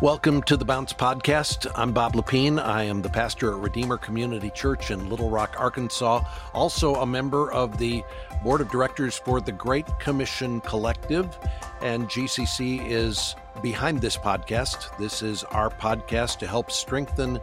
Welcome 0.00 0.42
to 0.44 0.56
the 0.56 0.64
Bounce 0.64 0.94
Podcast. 0.94 1.70
I'm 1.74 1.92
Bob 1.92 2.14
Lepine. 2.14 2.58
I 2.58 2.84
am 2.84 3.02
the 3.02 3.10
pastor 3.10 3.52
at 3.52 3.58
Redeemer 3.58 3.98
Community 3.98 4.48
Church 4.48 4.90
in 4.90 5.10
Little 5.10 5.28
Rock, 5.28 5.56
Arkansas. 5.58 6.24
Also, 6.54 6.94
a 6.94 7.06
member 7.06 7.52
of 7.52 7.76
the 7.76 8.02
board 8.42 8.62
of 8.62 8.70
directors 8.70 9.18
for 9.18 9.42
the 9.42 9.52
Great 9.52 9.86
Commission 9.98 10.62
Collective. 10.62 11.38
And 11.82 12.08
GCC 12.08 12.88
is 12.88 13.36
behind 13.60 14.00
this 14.00 14.16
podcast. 14.16 14.96
This 14.96 15.20
is 15.20 15.44
our 15.44 15.68
podcast 15.68 16.38
to 16.38 16.46
help 16.46 16.72
strengthen 16.72 17.38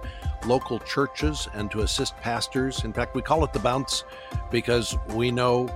local 0.47 0.79
churches 0.79 1.47
and 1.53 1.69
to 1.69 1.81
assist 1.81 2.17
pastors. 2.21 2.83
In 2.83 2.91
fact, 2.91 3.13
we 3.13 3.21
call 3.21 3.43
it 3.43 3.53
the 3.53 3.59
Bounce 3.59 4.03
because 4.49 4.97
we 5.09 5.29
know 5.29 5.69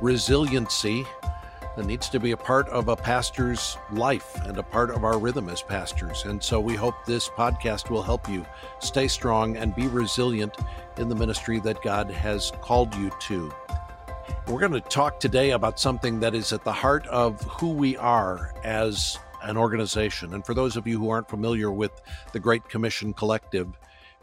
resiliency 0.00 1.04
that 1.78 1.86
needs 1.86 2.08
to 2.08 2.18
be 2.18 2.32
a 2.32 2.36
part 2.36 2.68
of 2.70 2.88
a 2.88 2.96
pastor's 2.96 3.78
life 3.92 4.34
and 4.46 4.58
a 4.58 4.62
part 4.64 4.90
of 4.90 5.04
our 5.04 5.16
rhythm 5.16 5.48
as 5.48 5.62
pastors. 5.62 6.24
And 6.24 6.42
so 6.42 6.58
we 6.58 6.74
hope 6.74 7.04
this 7.04 7.28
podcast 7.28 7.88
will 7.88 8.02
help 8.02 8.28
you 8.28 8.44
stay 8.80 9.06
strong 9.06 9.56
and 9.56 9.76
be 9.76 9.86
resilient 9.86 10.56
in 10.96 11.08
the 11.08 11.14
ministry 11.14 11.60
that 11.60 11.80
God 11.82 12.10
has 12.10 12.50
called 12.62 12.92
you 12.96 13.12
to. 13.20 13.52
We're 14.48 14.58
going 14.58 14.72
to 14.72 14.80
talk 14.80 15.20
today 15.20 15.52
about 15.52 15.78
something 15.78 16.18
that 16.18 16.34
is 16.34 16.52
at 16.52 16.64
the 16.64 16.72
heart 16.72 17.06
of 17.06 17.40
who 17.42 17.68
we 17.70 17.96
are 17.96 18.52
as 18.64 19.16
an 19.42 19.56
organization. 19.56 20.34
And 20.34 20.44
for 20.44 20.54
those 20.54 20.76
of 20.76 20.84
you 20.84 20.98
who 20.98 21.10
aren't 21.10 21.30
familiar 21.30 21.70
with 21.70 21.92
the 22.32 22.40
Great 22.40 22.68
Commission 22.68 23.12
Collective, 23.12 23.68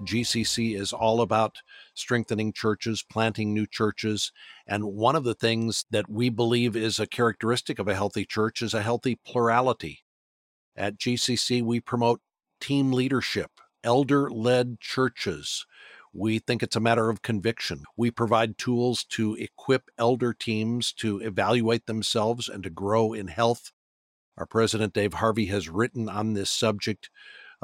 GCC 0.03 0.79
is 0.79 0.91
all 0.91 1.21
about 1.21 1.57
strengthening 1.93 2.51
churches, 2.51 3.03
planting 3.09 3.53
new 3.53 3.65
churches. 3.65 4.31
And 4.67 4.83
one 4.83 5.15
of 5.15 5.23
the 5.23 5.33
things 5.33 5.85
that 5.91 6.09
we 6.09 6.29
believe 6.29 6.75
is 6.75 6.99
a 6.99 7.07
characteristic 7.07 7.79
of 7.79 7.87
a 7.87 7.95
healthy 7.95 8.25
church 8.25 8.61
is 8.61 8.73
a 8.73 8.83
healthy 8.83 9.15
plurality. 9.25 10.03
At 10.75 10.97
GCC, 10.97 11.63
we 11.63 11.79
promote 11.79 12.21
team 12.59 12.91
leadership, 12.91 13.51
elder 13.83 14.29
led 14.29 14.79
churches. 14.79 15.65
We 16.13 16.39
think 16.39 16.63
it's 16.63 16.75
a 16.75 16.81
matter 16.81 17.09
of 17.09 17.21
conviction. 17.21 17.83
We 17.95 18.11
provide 18.11 18.57
tools 18.57 19.03
to 19.11 19.35
equip 19.35 19.89
elder 19.97 20.33
teams 20.33 20.93
to 20.93 21.19
evaluate 21.19 21.85
themselves 21.85 22.49
and 22.49 22.63
to 22.63 22.69
grow 22.69 23.13
in 23.13 23.27
health. 23.27 23.71
Our 24.37 24.45
president, 24.45 24.93
Dave 24.93 25.15
Harvey, 25.15 25.45
has 25.47 25.69
written 25.69 26.09
on 26.09 26.33
this 26.33 26.49
subject 26.49 27.09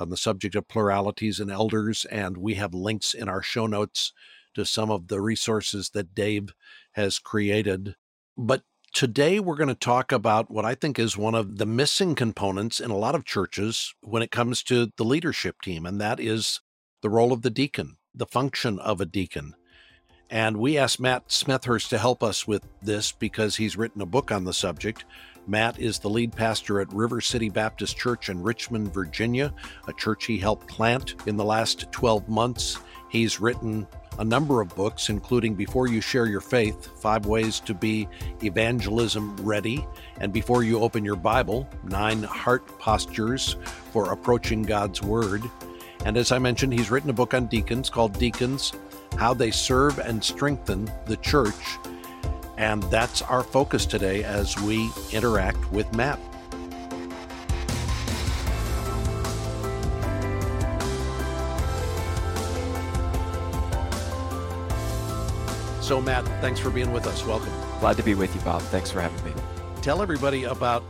on 0.01 0.09
the 0.09 0.17
subject 0.17 0.55
of 0.55 0.67
pluralities 0.67 1.39
and 1.39 1.49
elders, 1.49 2.03
and 2.05 2.37
we 2.37 2.55
have 2.55 2.73
links 2.73 3.13
in 3.13 3.29
our 3.29 3.41
show 3.41 3.67
notes 3.67 4.11
to 4.55 4.65
some 4.65 4.91
of 4.91 5.07
the 5.07 5.21
resources 5.21 5.91
that 5.91 6.13
Dave 6.13 6.53
has 6.93 7.19
created. 7.19 7.95
But 8.37 8.63
today 8.93 9.39
we're 9.39 9.55
going 9.55 9.69
to 9.69 9.75
talk 9.75 10.11
about 10.11 10.51
what 10.51 10.65
I 10.65 10.75
think 10.75 10.99
is 10.99 11.15
one 11.15 11.35
of 11.35 11.57
the 11.57 11.65
missing 11.65 12.15
components 12.15 12.79
in 12.79 12.91
a 12.91 12.97
lot 12.97 13.15
of 13.15 13.23
churches 13.23 13.93
when 14.01 14.21
it 14.21 14.31
comes 14.31 14.63
to 14.63 14.91
the 14.97 15.05
leadership 15.05 15.61
team, 15.61 15.85
and 15.85 16.01
that 16.01 16.19
is 16.19 16.59
the 17.01 17.09
role 17.09 17.31
of 17.31 17.43
the 17.43 17.49
deacon, 17.49 17.97
the 18.13 18.25
function 18.25 18.79
of 18.79 18.99
a 18.99 19.05
deacon. 19.05 19.55
And 20.29 20.57
we 20.57 20.77
asked 20.77 20.99
Matt 20.99 21.27
Smethurst 21.27 21.89
to 21.89 21.97
help 21.97 22.23
us 22.23 22.47
with 22.47 22.65
this 22.81 23.11
because 23.11 23.57
he's 23.57 23.75
written 23.75 24.01
a 24.01 24.05
book 24.05 24.31
on 24.31 24.45
the 24.45 24.53
subject. 24.53 25.03
Matt 25.47 25.79
is 25.79 25.99
the 25.99 26.09
lead 26.09 26.31
pastor 26.31 26.79
at 26.79 26.93
River 26.93 27.19
City 27.21 27.49
Baptist 27.49 27.97
Church 27.97 28.29
in 28.29 28.41
Richmond, 28.41 28.93
Virginia, 28.93 29.53
a 29.87 29.93
church 29.93 30.25
he 30.25 30.37
helped 30.37 30.67
plant 30.67 31.15
in 31.25 31.35
the 31.35 31.43
last 31.43 31.91
12 31.91 32.29
months. 32.29 32.77
He's 33.09 33.39
written 33.39 33.87
a 34.19 34.23
number 34.23 34.61
of 34.61 34.75
books, 34.75 35.09
including 35.09 35.55
Before 35.55 35.87
You 35.87 35.99
Share 35.99 36.27
Your 36.27 36.41
Faith 36.41 37.01
Five 37.01 37.25
Ways 37.25 37.59
to 37.61 37.73
Be 37.73 38.07
Evangelism 38.43 39.35
Ready, 39.37 39.85
and 40.19 40.31
Before 40.31 40.63
You 40.63 40.81
Open 40.81 41.03
Your 41.03 41.15
Bible 41.15 41.67
Nine 41.83 42.23
Heart 42.23 42.67
Postures 42.79 43.55
for 43.91 44.11
Approaching 44.11 44.61
God's 44.61 45.01
Word. 45.01 45.41
And 46.05 46.17
as 46.17 46.31
I 46.31 46.39
mentioned, 46.39 46.73
he's 46.73 46.91
written 46.91 47.09
a 47.09 47.13
book 47.13 47.33
on 47.33 47.47
deacons 47.47 47.89
called 47.89 48.17
Deacons 48.17 48.73
How 49.17 49.33
They 49.33 49.51
Serve 49.51 49.99
and 49.99 50.23
Strengthen 50.23 50.89
the 51.05 51.17
Church. 51.17 51.77
And 52.61 52.83
that's 52.83 53.23
our 53.23 53.41
focus 53.41 53.87
today 53.87 54.23
as 54.23 54.55
we 54.61 54.91
interact 55.11 55.71
with 55.71 55.91
Matt. 55.95 56.19
So, 65.81 65.99
Matt, 65.99 66.23
thanks 66.39 66.59
for 66.59 66.69
being 66.69 66.91
with 66.93 67.07
us. 67.07 67.25
Welcome. 67.25 67.51
Glad 67.79 67.97
to 67.97 68.03
be 68.03 68.13
with 68.13 68.33
you, 68.35 68.41
Bob. 68.41 68.61
Thanks 68.61 68.91
for 68.91 69.01
having 69.01 69.25
me. 69.25 69.33
Tell 69.81 70.03
everybody 70.03 70.43
about 70.43 70.83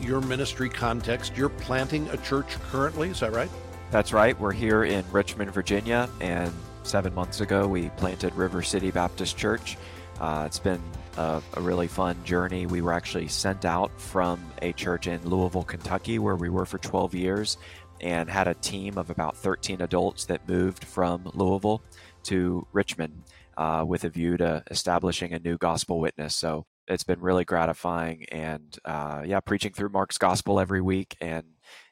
your 0.00 0.22
ministry 0.22 0.70
context. 0.70 1.36
You're 1.36 1.50
planting 1.50 2.08
a 2.08 2.16
church 2.16 2.58
currently, 2.70 3.10
is 3.10 3.20
that 3.20 3.32
right? 3.32 3.50
That's 3.90 4.14
right. 4.14 4.40
We're 4.40 4.52
here 4.52 4.84
in 4.84 5.04
Richmond, 5.12 5.52
Virginia, 5.52 6.08
and 6.22 6.50
seven 6.84 7.14
months 7.14 7.42
ago 7.42 7.68
we 7.68 7.90
planted 7.90 8.34
River 8.34 8.62
City 8.62 8.90
Baptist 8.90 9.36
Church. 9.36 9.76
Uh, 10.18 10.44
it's 10.46 10.58
been 10.58 10.80
a, 11.16 11.42
a, 11.54 11.60
really 11.60 11.88
fun 11.88 12.16
journey. 12.24 12.66
We 12.66 12.80
were 12.80 12.92
actually 12.92 13.28
sent 13.28 13.64
out 13.64 13.90
from 14.00 14.42
a 14.60 14.72
church 14.72 15.06
in 15.06 15.22
Louisville, 15.28 15.62
Kentucky, 15.62 16.18
where 16.18 16.36
we 16.36 16.48
were 16.48 16.66
for 16.66 16.78
12 16.78 17.14
years, 17.14 17.58
and 18.00 18.28
had 18.28 18.48
a 18.48 18.54
team 18.54 18.98
of 18.98 19.10
about 19.10 19.36
13 19.36 19.82
adults 19.82 20.24
that 20.26 20.48
moved 20.48 20.84
from 20.84 21.30
Louisville 21.34 21.82
to 22.24 22.66
Richmond 22.72 23.22
uh, 23.56 23.84
with 23.86 24.04
a 24.04 24.08
view 24.08 24.36
to 24.36 24.62
establishing 24.70 25.32
a 25.32 25.38
new 25.38 25.58
gospel 25.58 26.00
witness. 26.00 26.34
So 26.34 26.66
it's 26.88 27.04
been 27.04 27.20
really 27.20 27.44
gratifying, 27.44 28.24
and 28.30 28.76
uh, 28.84 29.22
yeah, 29.24 29.40
preaching 29.40 29.72
through 29.72 29.90
Mark's 29.90 30.18
gospel 30.18 30.58
every 30.58 30.80
week 30.80 31.16
and 31.20 31.44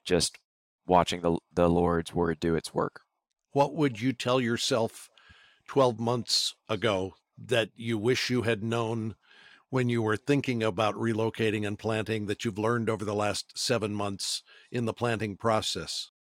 just 0.04 0.38
watching 0.87 1.20
the 1.20 1.38
the 1.52 1.69
Lord's 1.69 2.14
word 2.14 2.41
do 2.41 2.54
its 2.54 2.75
work. 2.75 3.02
What 3.52 3.75
would 3.75 4.00
you 4.00 4.12
tell 4.12 4.41
yourself 4.41 5.08
12 5.69 6.00
months 6.00 6.54
ago 6.69 7.14
that 7.46 7.70
you 7.74 7.98
wish 7.98 8.30
you 8.30 8.42
had 8.42 8.62
known 8.62 9.14
when 9.70 9.88
you 9.88 10.02
were 10.02 10.16
thinking 10.16 10.62
about 10.62 10.94
relocating 10.96 11.66
and 11.66 11.78
planting 11.78 12.26
that 12.26 12.44
you've 12.44 12.58
learned 12.58 12.90
over 12.90 13.04
the 13.04 13.14
last 13.14 13.56
seven 13.56 13.94
months 13.94 14.42
in 14.70 14.84
the 14.84 14.92
planting 14.92 15.36
process? 15.36 16.10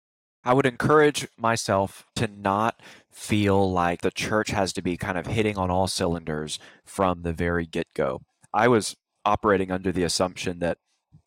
I 0.42 0.54
would 0.54 0.66
encourage 0.66 1.28
myself 1.36 2.06
to 2.16 2.26
not 2.26 2.80
feel 3.10 3.70
like 3.70 4.00
the 4.00 4.10
church 4.10 4.50
has 4.50 4.72
to 4.72 4.82
be 4.82 4.96
kind 4.96 5.18
of 5.18 5.26
hitting 5.26 5.58
on 5.58 5.70
all 5.70 5.86
cylinders 5.86 6.58
from 6.84 7.22
the 7.22 7.32
very 7.32 7.66
get 7.66 7.88
go. 7.94 8.22
I 8.54 8.68
was 8.68 8.96
operating 9.24 9.70
under 9.70 9.92
the 9.92 10.04
assumption 10.04 10.60
that 10.60 10.78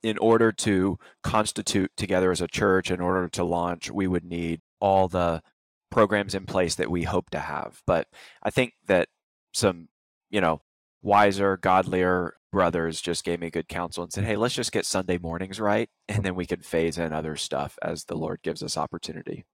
in 0.02 0.18
order 0.18 0.52
to 0.52 0.98
constitute 1.22 1.92
together 1.96 2.32
as 2.32 2.42
a 2.42 2.48
church, 2.48 2.90
in 2.90 3.00
order 3.00 3.30
to 3.30 3.44
launch, 3.44 3.92
we 3.92 4.08
would 4.08 4.26
need 4.26 4.62
all 4.80 5.08
the 5.08 5.42
programs 5.92 6.34
in 6.34 6.46
place 6.46 6.76
that 6.76 6.90
we 6.90 7.04
hope 7.04 7.30
to 7.30 7.40
have. 7.40 7.82
But 7.86 8.08
I 8.42 8.50
think 8.50 8.74
that 8.88 9.10
some, 9.54 9.90
you 10.30 10.42
know, 10.42 10.62
wiser, 11.02 11.58
godlier 11.58 12.34
brothers 12.52 13.02
just 13.02 13.24
gave 13.24 13.40
me 13.40 13.50
good 13.50 13.68
counsel 13.68 14.04
and 14.04 14.14
said, 14.14 14.24
hey, 14.24 14.36
let's 14.36 14.56
just 14.56 14.72
get 14.72 14.86
Sunday 14.86 15.18
mornings 15.18 15.60
right. 15.60 15.90
And 16.08 16.24
then 16.24 16.36
we 16.36 16.46
can 16.46 16.62
phase 16.62 16.98
in 16.98 17.12
other 17.12 17.36
stuff 17.36 17.78
as 17.82 18.06
the 18.06 18.16
Lord 18.16 18.42
gives 18.44 18.64
us 18.64 18.78
opportunity. 18.78 19.46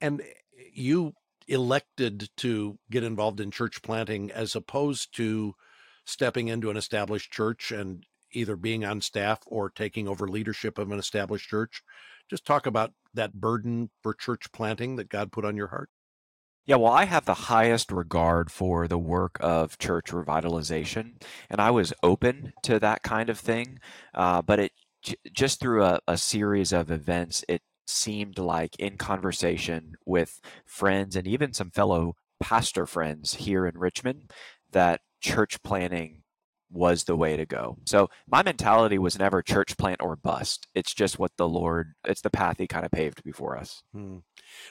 And 0.00 0.20
eh, 0.20 0.24
you 0.72 1.14
elected 1.46 2.28
to 2.36 2.78
get 2.90 3.04
involved 3.04 3.40
in 3.40 3.50
church 3.50 3.80
planting 3.82 4.30
as 4.30 4.54
opposed 4.54 5.14
to 5.16 5.54
stepping 6.04 6.48
into 6.48 6.70
an 6.70 6.76
established 6.76 7.32
church 7.32 7.72
and 7.72 8.04
either 8.32 8.56
being 8.56 8.84
on 8.84 9.00
staff 9.00 9.40
or 9.46 9.70
taking 9.70 10.06
over 10.06 10.28
leadership 10.28 10.78
of 10.78 10.90
an 10.90 10.98
established 10.98 11.48
church. 11.48 11.82
Just 12.28 12.44
talk 12.44 12.66
about 12.66 12.92
that 13.14 13.32
burden 13.32 13.90
for 14.02 14.12
church 14.12 14.52
planting 14.52 14.96
that 14.96 15.08
God 15.08 15.32
put 15.32 15.44
on 15.44 15.56
your 15.56 15.68
heart. 15.68 15.88
Yeah, 16.68 16.76
well, 16.76 16.92
I 16.92 17.06
have 17.06 17.24
the 17.24 17.32
highest 17.32 17.90
regard 17.90 18.52
for 18.52 18.86
the 18.86 18.98
work 18.98 19.38
of 19.40 19.78
church 19.78 20.08
revitalization, 20.12 21.12
and 21.48 21.62
I 21.62 21.70
was 21.70 21.94
open 22.02 22.52
to 22.64 22.78
that 22.78 23.02
kind 23.02 23.30
of 23.30 23.38
thing. 23.38 23.78
Uh, 24.12 24.42
but 24.42 24.60
it 24.60 24.72
just 25.32 25.60
through 25.60 25.82
a, 25.82 26.00
a 26.06 26.18
series 26.18 26.70
of 26.74 26.90
events, 26.90 27.42
it 27.48 27.62
seemed 27.86 28.38
like 28.38 28.76
in 28.78 28.98
conversation 28.98 29.94
with 30.04 30.42
friends 30.66 31.16
and 31.16 31.26
even 31.26 31.54
some 31.54 31.70
fellow 31.70 32.16
pastor 32.38 32.84
friends 32.84 33.36
here 33.36 33.66
in 33.66 33.78
Richmond 33.78 34.30
that 34.70 35.00
church 35.22 35.62
planting 35.62 36.22
was 36.70 37.04
the 37.04 37.16
way 37.16 37.36
to 37.36 37.46
go. 37.46 37.78
So 37.86 38.10
my 38.26 38.42
mentality 38.42 38.98
was 38.98 39.18
never 39.18 39.42
church 39.42 39.76
plant 39.76 40.02
or 40.02 40.16
bust. 40.16 40.68
It's 40.74 40.94
just 40.94 41.18
what 41.18 41.36
the 41.36 41.48
Lord, 41.48 41.94
it's 42.04 42.20
the 42.20 42.30
path 42.30 42.58
He 42.58 42.66
kind 42.66 42.84
of 42.84 42.90
paved 42.90 43.24
before 43.24 43.56
us. 43.56 43.82
Hmm. 43.92 44.18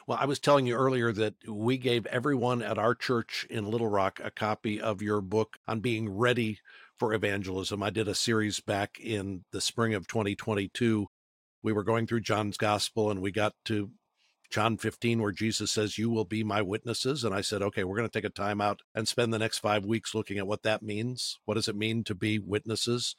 Well, 0.06 0.18
I 0.20 0.26
was 0.26 0.40
telling 0.40 0.68
you 0.68 0.76
earlier 0.76 1.12
that 1.14 1.36
we 1.48 1.78
gave 1.78 2.06
everyone 2.08 2.62
at 2.62 2.78
our 2.78 2.96
church 2.96 3.46
in 3.50 3.70
Little 3.70 3.88
Rock 3.88 4.20
a 4.24 4.32
copy 4.32 4.80
of 4.80 5.02
your 5.02 5.22
book 5.22 5.58
on 5.68 5.80
being 5.80 6.10
ready 6.10 6.60
for 6.98 7.14
evangelism. 7.14 7.84
I 7.84 7.90
did 7.90 8.08
a 8.08 8.16
series 8.16 8.60
back 8.60 9.00
in 9.00 9.44
the 9.52 9.62
spring 9.62 9.94
of 9.94 10.08
2022. 10.08 11.08
We 11.64 11.74
were 11.74 11.84
going 11.84 12.08
through 12.08 12.22
John's 12.22 12.58
gospel 12.58 13.12
and 13.12 13.22
we 13.22 13.32
got 13.32 13.54
to 13.66 13.92
John 14.50 14.78
15, 14.78 15.22
where 15.22 15.32
Jesus 15.32 15.72
says, 15.72 15.98
You 15.98 16.10
will 16.10 16.26
be 16.26 16.44
my 16.44 16.62
witnesses. 16.62 17.24
And 17.24 17.34
I 17.36 17.42
said, 17.42 17.62
Okay, 17.62 17.84
we're 17.84 17.98
going 17.98 18.10
to 18.10 18.14
take 18.14 18.30
a 18.30 18.34
time 18.34 18.62
out 18.62 18.82
and 18.96 19.08
spend 19.08 19.34
the 19.34 19.40
next 19.40 19.60
five 19.60 19.86
weeks 19.86 20.16
looking 20.16 20.38
at 20.38 20.48
what 20.48 20.64
that 20.64 20.82
means. 20.82 21.40
What 21.46 21.56
does 21.56 21.68
it 21.68 21.76
mean 21.76 22.04
to 22.06 22.16
be 22.16 22.40
witnesses? 22.40 23.16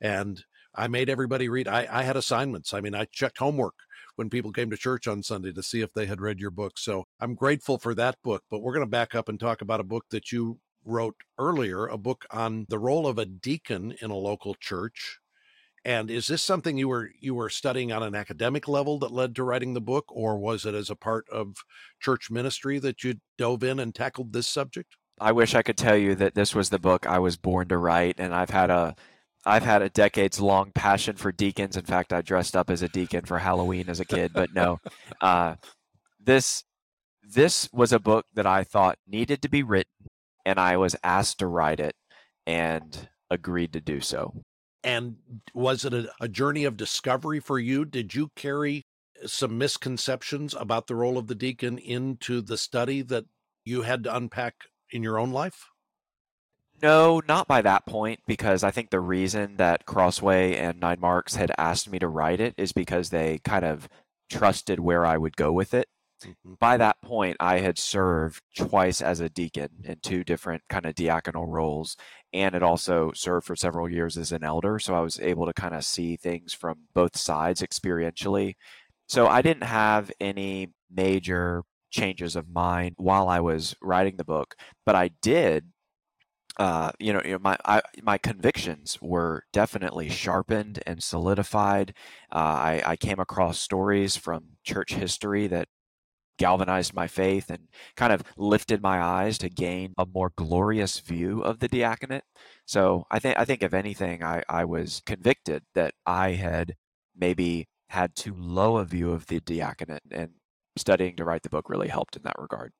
And 0.00 0.44
I 0.74 0.88
made 0.88 1.10
everybody 1.10 1.48
read. 1.48 1.68
I, 1.68 1.86
I 1.90 2.02
had 2.04 2.16
assignments. 2.16 2.72
I 2.72 2.80
mean, 2.80 2.94
I 2.94 3.06
checked 3.06 3.38
homework 3.38 3.74
when 4.16 4.30
people 4.30 4.52
came 4.52 4.70
to 4.70 4.76
church 4.76 5.06
on 5.06 5.22
Sunday 5.22 5.52
to 5.52 5.62
see 5.62 5.80
if 5.80 5.92
they 5.92 6.06
had 6.06 6.20
read 6.20 6.40
your 6.40 6.50
book. 6.50 6.74
So 6.76 7.04
I'm 7.20 7.34
grateful 7.34 7.78
for 7.78 7.94
that 7.94 8.16
book. 8.22 8.44
But 8.50 8.60
we're 8.60 8.74
going 8.74 8.86
to 8.86 8.90
back 8.90 9.14
up 9.14 9.28
and 9.28 9.38
talk 9.38 9.62
about 9.62 9.80
a 9.80 9.84
book 9.84 10.06
that 10.10 10.32
you 10.32 10.60
wrote 10.84 11.16
earlier, 11.38 11.86
a 11.86 11.98
book 11.98 12.24
on 12.30 12.66
the 12.68 12.78
role 12.78 13.06
of 13.06 13.18
a 13.18 13.26
deacon 13.26 13.94
in 14.00 14.10
a 14.10 14.16
local 14.16 14.54
church. 14.54 15.18
And 15.84 16.10
is 16.10 16.26
this 16.26 16.42
something 16.42 16.76
you 16.76 16.88
were 16.88 17.10
you 17.20 17.34
were 17.34 17.48
studying 17.48 17.90
on 17.90 18.02
an 18.02 18.14
academic 18.14 18.68
level 18.68 18.98
that 18.98 19.12
led 19.12 19.34
to 19.36 19.44
writing 19.44 19.72
the 19.72 19.80
book, 19.80 20.04
or 20.08 20.38
was 20.38 20.66
it 20.66 20.74
as 20.74 20.90
a 20.90 20.96
part 20.96 21.26
of 21.30 21.56
church 22.00 22.30
ministry 22.30 22.78
that 22.80 23.02
you 23.02 23.14
dove 23.38 23.64
in 23.64 23.78
and 23.78 23.94
tackled 23.94 24.32
this 24.32 24.46
subject? 24.46 24.96
I 25.18 25.32
wish 25.32 25.54
I 25.54 25.62
could 25.62 25.78
tell 25.78 25.96
you 25.96 26.14
that 26.16 26.34
this 26.34 26.54
was 26.54 26.68
the 26.70 26.78
book 26.78 27.06
I 27.06 27.18
was 27.18 27.36
born 27.36 27.68
to 27.68 27.78
write, 27.78 28.16
and 28.18 28.34
I've 28.34 28.50
had 28.50 28.70
a 28.70 28.94
I've 29.46 29.64
had 29.64 29.80
a 29.80 29.88
decades 29.88 30.38
long 30.38 30.70
passion 30.72 31.16
for 31.16 31.32
deacons. 31.32 31.76
In 31.76 31.84
fact, 31.84 32.12
I 32.12 32.20
dressed 32.20 32.54
up 32.54 32.68
as 32.68 32.82
a 32.82 32.88
deacon 32.88 33.24
for 33.24 33.38
Halloween 33.38 33.88
as 33.88 34.00
a 34.00 34.04
kid, 34.04 34.32
but 34.34 34.52
no, 34.52 34.78
uh, 35.22 35.54
this 36.18 36.64
this 37.22 37.70
was 37.72 37.92
a 37.92 37.98
book 37.98 38.26
that 38.34 38.46
I 38.46 38.64
thought 38.64 38.98
needed 39.06 39.40
to 39.42 39.48
be 39.48 39.62
written, 39.62 40.08
and 40.44 40.60
I 40.60 40.76
was 40.76 40.94
asked 41.02 41.38
to 41.38 41.46
write 41.46 41.80
it, 41.80 41.94
and 42.46 43.08
agreed 43.30 43.72
to 43.72 43.80
do 43.80 44.00
so. 44.00 44.34
And 44.82 45.16
was 45.54 45.84
it 45.84 45.92
a, 45.92 46.10
a 46.20 46.28
journey 46.28 46.64
of 46.64 46.76
discovery 46.76 47.40
for 47.40 47.58
you? 47.58 47.84
Did 47.84 48.14
you 48.14 48.30
carry 48.34 48.86
uh, 49.22 49.26
some 49.26 49.58
misconceptions 49.58 50.54
about 50.54 50.86
the 50.86 50.94
role 50.94 51.18
of 51.18 51.26
the 51.26 51.34
deacon 51.34 51.78
into 51.78 52.40
the 52.40 52.56
study 52.56 53.02
that 53.02 53.26
you 53.64 53.82
had 53.82 54.04
to 54.04 54.16
unpack 54.16 54.54
in 54.90 55.02
your 55.02 55.18
own 55.18 55.30
life? 55.30 55.66
No, 56.82 57.20
not 57.28 57.46
by 57.46 57.60
that 57.60 57.84
point, 57.84 58.20
because 58.26 58.64
I 58.64 58.70
think 58.70 58.88
the 58.90 59.00
reason 59.00 59.56
that 59.56 59.84
Crossway 59.84 60.56
and 60.56 60.80
9Marks 60.80 61.36
had 61.36 61.52
asked 61.58 61.90
me 61.90 61.98
to 61.98 62.08
write 62.08 62.40
it 62.40 62.54
is 62.56 62.72
because 62.72 63.10
they 63.10 63.38
kind 63.44 63.64
of 63.66 63.88
trusted 64.30 64.80
where 64.80 65.04
I 65.04 65.18
would 65.18 65.36
go 65.36 65.52
with 65.52 65.74
it. 65.74 65.88
Mm-hmm. 66.24 66.54
By 66.60 66.76
that 66.76 67.00
point, 67.02 67.36
I 67.40 67.60
had 67.60 67.78
served 67.78 68.42
twice 68.56 69.00
as 69.00 69.20
a 69.20 69.28
deacon 69.28 69.70
in 69.84 69.96
two 70.02 70.24
different 70.24 70.62
kind 70.68 70.86
of 70.86 70.94
diaconal 70.94 71.46
roles, 71.48 71.96
and 72.32 72.54
had 72.54 72.62
also 72.62 73.12
served 73.14 73.46
for 73.46 73.56
several 73.56 73.88
years 73.88 74.16
as 74.16 74.32
an 74.32 74.44
elder. 74.44 74.78
So 74.78 74.94
I 74.94 75.00
was 75.00 75.18
able 75.20 75.46
to 75.46 75.52
kind 75.52 75.74
of 75.74 75.84
see 75.84 76.16
things 76.16 76.52
from 76.52 76.80
both 76.94 77.16
sides 77.16 77.62
experientially. 77.62 78.54
So 79.08 79.26
I 79.26 79.42
didn't 79.42 79.64
have 79.64 80.12
any 80.20 80.72
major 80.90 81.64
changes 81.90 82.36
of 82.36 82.48
mind 82.48 82.94
while 82.98 83.28
I 83.28 83.40
was 83.40 83.74
writing 83.82 84.16
the 84.16 84.24
book, 84.24 84.54
but 84.86 84.94
I 84.94 85.10
did. 85.22 85.66
Uh, 86.58 86.90
you 86.98 87.12
know, 87.12 87.22
you 87.24 87.32
know, 87.32 87.38
my 87.38 87.56
I, 87.64 87.80
my 88.02 88.18
convictions 88.18 88.98
were 89.00 89.44
definitely 89.52 90.10
sharpened 90.10 90.82
and 90.86 91.02
solidified. 91.02 91.94
Uh, 92.30 92.38
I, 92.38 92.82
I 92.84 92.96
came 92.96 93.18
across 93.18 93.58
stories 93.58 94.16
from 94.16 94.44
church 94.62 94.92
history 94.92 95.46
that 95.46 95.68
galvanized 96.40 96.94
my 96.94 97.06
faith 97.06 97.50
and 97.50 97.68
kind 97.96 98.14
of 98.14 98.24
lifted 98.38 98.82
my 98.82 98.98
eyes 98.98 99.36
to 99.36 99.50
gain 99.50 99.92
a 99.98 100.06
more 100.06 100.32
glorious 100.36 100.98
view 100.98 101.42
of 101.42 101.58
the 101.58 101.68
diaconate. 101.68 102.24
So 102.66 103.04
I 103.10 103.18
think 103.18 103.38
I 103.38 103.44
think 103.44 103.62
if 103.62 103.74
anything, 103.74 104.24
I, 104.24 104.42
I 104.48 104.64
was 104.64 105.02
convicted 105.04 105.64
that 105.74 105.92
I 106.06 106.30
had 106.30 106.76
maybe 107.14 107.68
had 107.90 108.16
too 108.16 108.34
low 108.34 108.78
a 108.78 108.86
view 108.86 109.12
of 109.12 109.26
the 109.26 109.40
diaconate 109.40 110.02
and 110.10 110.30
studying 110.78 111.14
to 111.16 111.24
write 111.24 111.42
the 111.42 111.50
book 111.50 111.68
really 111.68 111.88
helped 111.88 112.16
in 112.16 112.22
that 112.22 112.38
regard. 112.38 112.72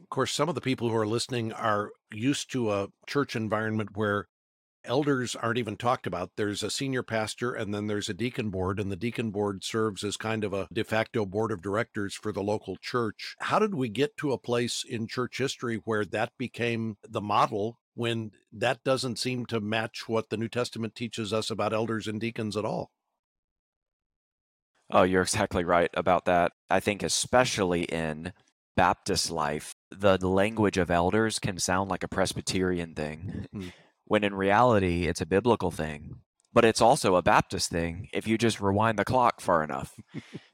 Of 0.00 0.08
course, 0.08 0.32
some 0.32 0.48
of 0.48 0.54
the 0.54 0.60
people 0.60 0.88
who 0.88 0.96
are 0.96 1.06
listening 1.06 1.52
are 1.52 1.90
used 2.12 2.52
to 2.52 2.70
a 2.70 2.88
church 3.08 3.34
environment 3.34 3.90
where 3.94 4.26
elders 4.84 5.36
aren't 5.36 5.58
even 5.58 5.76
talked 5.76 6.06
about. 6.06 6.30
There's 6.36 6.62
a 6.62 6.70
senior 6.70 7.02
pastor 7.02 7.52
and 7.52 7.74
then 7.74 7.86
there's 7.86 8.08
a 8.08 8.14
deacon 8.14 8.50
board, 8.50 8.80
and 8.80 8.90
the 8.90 8.96
deacon 8.96 9.30
board 9.30 9.64
serves 9.64 10.04
as 10.04 10.16
kind 10.16 10.44
of 10.44 10.52
a 10.52 10.68
de 10.72 10.84
facto 10.84 11.26
board 11.26 11.52
of 11.52 11.62
directors 11.62 12.14
for 12.14 12.32
the 12.32 12.42
local 12.42 12.76
church. 12.76 13.34
How 13.40 13.58
did 13.58 13.74
we 13.74 13.88
get 13.88 14.16
to 14.18 14.32
a 14.32 14.38
place 14.38 14.84
in 14.88 15.06
church 15.06 15.38
history 15.38 15.80
where 15.84 16.04
that 16.06 16.32
became 16.38 16.96
the 17.08 17.20
model 17.20 17.78
when 17.94 18.32
that 18.52 18.82
doesn't 18.84 19.18
seem 19.18 19.46
to 19.46 19.60
match 19.60 20.08
what 20.08 20.30
the 20.30 20.36
New 20.36 20.48
Testament 20.48 20.94
teaches 20.94 21.32
us 21.32 21.50
about 21.50 21.72
elders 21.72 22.06
and 22.06 22.20
deacons 22.20 22.56
at 22.56 22.64
all? 22.64 22.90
Oh, 24.90 25.02
you're 25.02 25.22
exactly 25.22 25.64
right 25.64 25.90
about 25.94 26.24
that. 26.24 26.52
I 26.68 26.80
think, 26.80 27.02
especially 27.02 27.84
in 27.84 28.32
Baptist 28.76 29.30
life, 29.30 29.74
the 29.90 30.16
language 30.26 30.78
of 30.78 30.90
elders 30.90 31.38
can 31.38 31.58
sound 31.58 31.90
like 31.90 32.02
a 32.02 32.08
Presbyterian 32.08 32.94
thing. 32.94 33.46
Mm-hmm. 33.54 33.68
When 34.10 34.24
in 34.24 34.34
reality 34.34 35.06
it's 35.06 35.20
a 35.20 35.26
biblical 35.26 35.70
thing 35.70 36.16
but 36.52 36.64
it's 36.64 36.80
also 36.80 37.14
a 37.14 37.22
baptist 37.22 37.70
thing 37.70 38.08
if 38.12 38.26
you 38.26 38.36
just 38.36 38.60
rewind 38.60 38.98
the 38.98 39.04
clock 39.04 39.40
far 39.40 39.62
enough. 39.62 39.94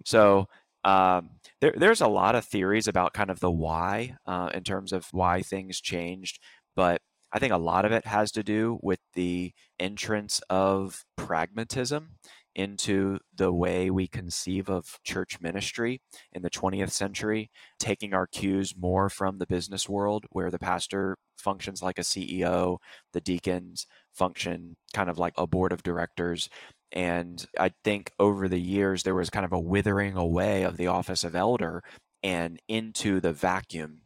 So 0.05 0.47
um, 0.85 1.31
there, 1.61 1.75
there's 1.77 2.01
a 2.01 2.07
lot 2.07 2.37
of 2.37 2.45
theories 2.45 2.87
about 2.87 3.13
kind 3.13 3.31
of 3.31 3.41
the 3.41 3.51
why 3.51 4.17
uh, 4.27 4.51
in 4.55 4.63
terms 4.63 4.93
of 4.93 5.07
why 5.11 5.43
things 5.43 5.81
changed 5.81 6.39
but 6.77 7.01
i 7.33 7.41
think 7.41 7.53
a 7.53 7.59
lot 7.59 7.85
of 7.85 7.91
it 7.91 8.07
has 8.07 8.31
to 8.31 8.45
do 8.45 8.79
with 8.83 9.01
the 9.15 9.53
entrance 9.81 10.41
of 10.49 11.05
pragmatism 11.17 12.11
into 12.57 13.19
the 13.37 13.53
way 13.53 13.91
we 13.91 14.09
conceive 14.09 14.71
of 14.71 14.99
church 15.05 15.39
ministry 15.43 16.01
in 16.33 16.41
the 16.41 16.49
20th 16.49 16.91
century, 16.91 17.51
taking 17.79 18.15
our 18.15 18.27
cues 18.27 18.75
more 18.75 19.11
from 19.11 19.37
the 19.37 19.47
business 19.47 19.91
world, 19.91 20.25
where 20.31 20.51
the 20.51 20.59
pastor 20.59 21.19
functions 21.37 21.83
like 21.83 21.99
a 21.99 22.03
CEO, 22.03 22.79
the 23.13 23.21
deacons 23.21 23.87
function 24.15 24.77
kind 24.93 25.11
of 25.11 25.19
like 25.19 25.35
a 25.37 25.47
board 25.47 25.73
of 25.73 25.83
directors. 25.83 26.49
And 26.93 27.45
I 27.59 27.73
think 27.85 28.13
over 28.19 28.49
the 28.49 28.61
years, 28.61 29.03
there 29.03 29.15
was 29.15 29.31
kind 29.31 29.45
of 29.45 29.53
a 29.53 29.61
withering 29.61 30.17
away 30.17 30.63
of 30.63 30.77
the 30.77 30.87
office 30.87 31.25
of 31.25 31.35
elder, 31.35 31.83
and 32.23 32.61
into 32.69 33.21
the 33.21 33.33
vacuum 33.33 34.03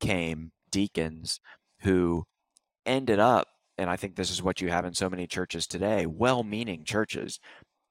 came 0.00 0.52
deacons 0.70 1.40
who 1.82 2.24
ended 2.86 3.18
up 3.18 3.48
and 3.80 3.88
I 3.88 3.96
think 3.96 4.14
this 4.14 4.30
is 4.30 4.42
what 4.42 4.60
you 4.60 4.68
have 4.68 4.84
in 4.84 4.92
so 4.92 5.08
many 5.08 5.26
churches 5.26 5.66
today, 5.66 6.04
well 6.04 6.42
meaning 6.42 6.84
churches, 6.84 7.40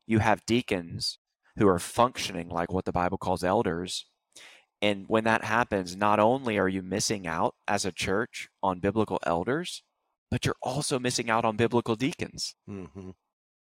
you 0.06 0.20
have 0.20 0.46
deacons 0.46 1.18
who 1.58 1.68
are 1.68 1.80
functioning 1.80 2.48
like 2.48 2.72
what 2.72 2.86
the 2.86 2.92
Bible 2.92 3.18
calls 3.18 3.44
elders. 3.44 4.06
And 4.82 5.06
when 5.08 5.26
that 5.26 5.44
happens, 5.44 5.96
not 5.96 6.20
only 6.20 6.58
are 6.58 6.70
you 6.70 6.82
missing 6.82 7.28
out 7.28 7.56
as 7.68 7.86
a 7.86 7.92
church 7.92 8.48
on 8.64 8.80
biblical 8.80 9.20
elders, 9.26 9.84
but 10.32 10.46
you're 10.46 10.56
also 10.62 11.00
missing 11.00 11.30
out 11.30 11.44
on 11.44 11.58
biblical 11.58 11.96
deacons. 11.96 12.56
Mm-hmm. 12.70 13.12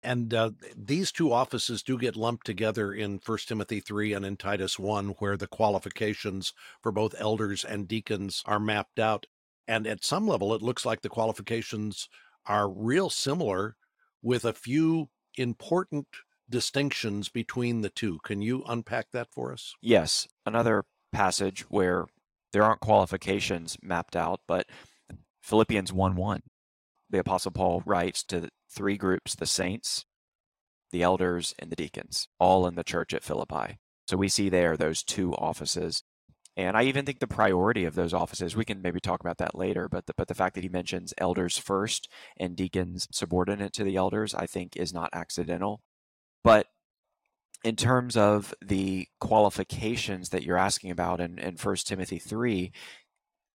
And 0.02 0.32
uh, 0.32 0.52
these 0.76 1.12
two 1.12 1.32
offices 1.32 1.82
do 1.82 1.98
get 1.98 2.16
lumped 2.16 2.46
together 2.46 2.92
in 2.92 3.18
First 3.18 3.48
Timothy 3.48 3.80
3 3.80 4.14
and 4.14 4.24
in 4.24 4.36
Titus 4.36 4.78
1, 4.78 5.08
where 5.18 5.36
the 5.36 5.46
qualifications 5.46 6.54
for 6.82 6.90
both 6.90 7.14
elders 7.18 7.64
and 7.64 7.86
deacons 7.86 8.42
are 8.46 8.60
mapped 8.60 8.98
out. 8.98 9.26
And 9.68 9.86
at 9.86 10.04
some 10.04 10.26
level, 10.26 10.54
it 10.54 10.62
looks 10.62 10.86
like 10.86 11.02
the 11.02 11.08
qualifications 11.08 12.08
are 12.46 12.68
real 12.68 13.10
similar 13.10 13.76
with 14.22 14.44
a 14.44 14.54
few 14.54 15.10
important 15.36 16.06
distinctions 16.48 17.28
between 17.28 17.82
the 17.82 17.90
two. 17.90 18.18
Can 18.24 18.40
you 18.42 18.64
unpack 18.66 19.10
that 19.12 19.28
for 19.30 19.52
us? 19.52 19.74
Yes. 19.82 20.26
Another 20.46 20.84
passage 21.12 21.62
where 21.68 22.06
there 22.52 22.62
aren't 22.62 22.80
qualifications 22.80 23.76
mapped 23.82 24.16
out, 24.16 24.40
but 24.46 24.66
Philippians 25.42 25.92
1 25.92 26.16
1, 26.16 26.42
the 27.08 27.18
Apostle 27.18 27.52
Paul 27.52 27.82
writes 27.86 28.22
to 28.24 28.48
three 28.70 28.96
groups 28.96 29.34
the 29.34 29.46
saints, 29.46 30.04
the 30.90 31.02
elders, 31.02 31.54
and 31.58 31.70
the 31.70 31.76
deacons, 31.76 32.28
all 32.38 32.66
in 32.66 32.74
the 32.74 32.84
church 32.84 33.14
at 33.14 33.24
Philippi. 33.24 33.78
So 34.08 34.16
we 34.16 34.28
see 34.28 34.48
there 34.48 34.76
those 34.76 35.02
two 35.02 35.32
offices. 35.34 36.02
And 36.56 36.76
I 36.76 36.82
even 36.82 37.06
think 37.06 37.20
the 37.20 37.28
priority 37.28 37.84
of 37.84 37.94
those 37.94 38.12
offices, 38.12 38.56
we 38.56 38.64
can 38.64 38.82
maybe 38.82 39.00
talk 39.00 39.20
about 39.20 39.38
that 39.38 39.54
later, 39.54 39.88
but 39.88 40.06
the, 40.06 40.14
but 40.16 40.26
the 40.26 40.34
fact 40.34 40.56
that 40.56 40.64
he 40.64 40.68
mentions 40.68 41.14
elders 41.16 41.56
first 41.56 42.08
and 42.36 42.56
deacons 42.56 43.06
subordinate 43.12 43.72
to 43.74 43.84
the 43.84 43.96
elders, 43.96 44.34
I 44.34 44.46
think 44.46 44.76
is 44.76 44.92
not 44.92 45.10
accidental. 45.12 45.80
But 46.42 46.66
in 47.64 47.76
terms 47.76 48.16
of 48.16 48.54
the 48.64 49.06
qualifications 49.20 50.30
that 50.30 50.42
you're 50.42 50.56
asking 50.56 50.90
about 50.90 51.20
in, 51.20 51.38
in 51.38 51.56
1 51.56 51.76
Timothy 51.84 52.18
3, 52.18 52.72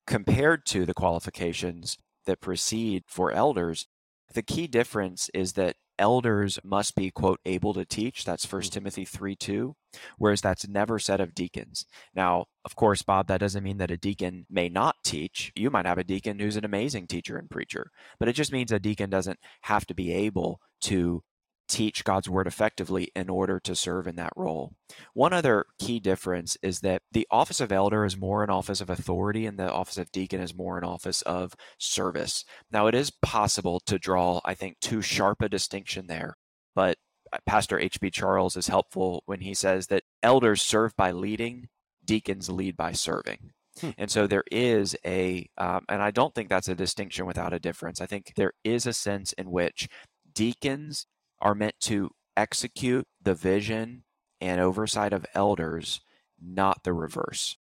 compared 0.05 0.65
to 0.67 0.85
the 0.85 0.93
qualifications 0.93 1.97
that 2.25 2.41
precede 2.41 3.03
for 3.07 3.31
elders, 3.31 3.87
the 4.33 4.43
key 4.43 4.67
difference 4.67 5.29
is 5.33 5.53
that 5.53 5.75
elders 5.97 6.59
must 6.63 6.95
be, 6.95 7.09
quote, 7.09 7.39
able 7.45 7.73
to 7.73 7.85
teach. 7.85 8.25
That's 8.25 8.51
1 8.51 8.61
mm-hmm. 8.61 8.69
Timothy 8.69 9.05
3 9.05 9.35
2, 9.35 9.75
whereas 10.17 10.41
that's 10.41 10.67
never 10.67 10.99
said 10.99 11.21
of 11.21 11.33
deacons. 11.33 11.85
Now, 12.13 12.45
of 12.63 12.75
course, 12.75 13.01
Bob, 13.01 13.27
that 13.27 13.39
doesn't 13.39 13.63
mean 13.63 13.77
that 13.77 13.91
a 13.91 13.97
deacon 13.97 14.45
may 14.49 14.69
not 14.69 14.97
teach. 15.03 15.51
You 15.55 15.69
might 15.69 15.85
have 15.85 15.97
a 15.97 16.03
deacon 16.03 16.39
who's 16.39 16.57
an 16.57 16.65
amazing 16.65 17.07
teacher 17.07 17.37
and 17.37 17.49
preacher, 17.49 17.91
but 18.19 18.27
it 18.27 18.33
just 18.33 18.51
means 18.51 18.71
a 18.71 18.79
deacon 18.79 19.09
doesn't 19.09 19.39
have 19.61 19.85
to 19.87 19.95
be 19.95 20.11
able 20.11 20.59
to 20.81 21.23
teach 21.67 22.03
God's 22.03 22.29
word 22.29 22.47
effectively 22.47 23.11
in 23.15 23.29
order 23.29 23.59
to 23.59 23.75
serve 23.75 24.07
in 24.07 24.15
that 24.17 24.33
role. 24.35 24.73
One 25.13 25.33
other 25.33 25.65
key 25.79 25.99
difference 25.99 26.57
is 26.61 26.81
that 26.81 27.01
the 27.11 27.27
office 27.31 27.59
of 27.59 27.71
elder 27.71 28.05
is 28.05 28.17
more 28.17 28.43
an 28.43 28.49
office 28.49 28.81
of 28.81 28.89
authority 28.89 29.45
and 29.45 29.57
the 29.57 29.71
office 29.71 29.97
of 29.97 30.11
deacon 30.11 30.41
is 30.41 30.55
more 30.55 30.77
an 30.77 30.83
office 30.83 31.21
of 31.23 31.55
service. 31.77 32.45
Now, 32.71 32.87
it 32.87 32.95
is 32.95 33.11
possible 33.21 33.79
to 33.87 33.99
draw, 33.99 34.41
I 34.45 34.53
think, 34.53 34.79
too 34.79 35.01
sharp 35.01 35.41
a 35.41 35.49
distinction 35.49 36.07
there, 36.07 36.35
but 36.75 36.97
uh, 37.33 37.37
Pastor 37.45 37.79
H.B. 37.79 38.11
Charles 38.11 38.55
is 38.55 38.67
helpful 38.67 39.23
when 39.25 39.41
he 39.41 39.53
says 39.53 39.87
that 39.87 40.03
elders 40.21 40.61
serve 40.61 40.95
by 40.95 41.11
leading, 41.11 41.69
deacons 42.03 42.49
lead 42.49 42.77
by 42.77 42.91
serving. 42.91 43.51
Hmm. 43.79 43.89
And 43.97 44.11
so 44.11 44.27
there 44.27 44.43
is 44.51 44.95
a, 45.05 45.49
um, 45.57 45.85
and 45.89 46.01
I 46.01 46.11
don't 46.11 46.33
think 46.33 46.49
that's 46.49 46.69
a 46.69 46.75
distinction 46.75 47.25
without 47.25 47.53
a 47.53 47.59
difference. 47.59 47.99
I 47.99 48.05
think 48.05 48.33
there 48.35 48.53
is 48.63 48.85
a 48.85 48.93
sense 48.93 49.33
in 49.33 49.51
which 49.51 49.89
deacons 50.33 51.07
are 51.41 51.55
meant 51.55 51.75
to 51.81 52.11
execute 52.37 53.05
the 53.21 53.33
vision 53.33 54.03
and 54.41 54.59
oversight 54.59 55.13
of 55.13 55.25
elders, 55.33 56.01
not 56.41 56.83
the 56.83 56.93
reverse. 56.93 57.57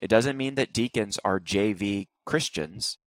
It 0.00 0.08
doesn't 0.08 0.36
mean 0.36 0.54
that 0.56 0.72
deacons 0.72 1.18
are 1.24 1.40
JV 1.40 2.06
Christians, 2.26 2.98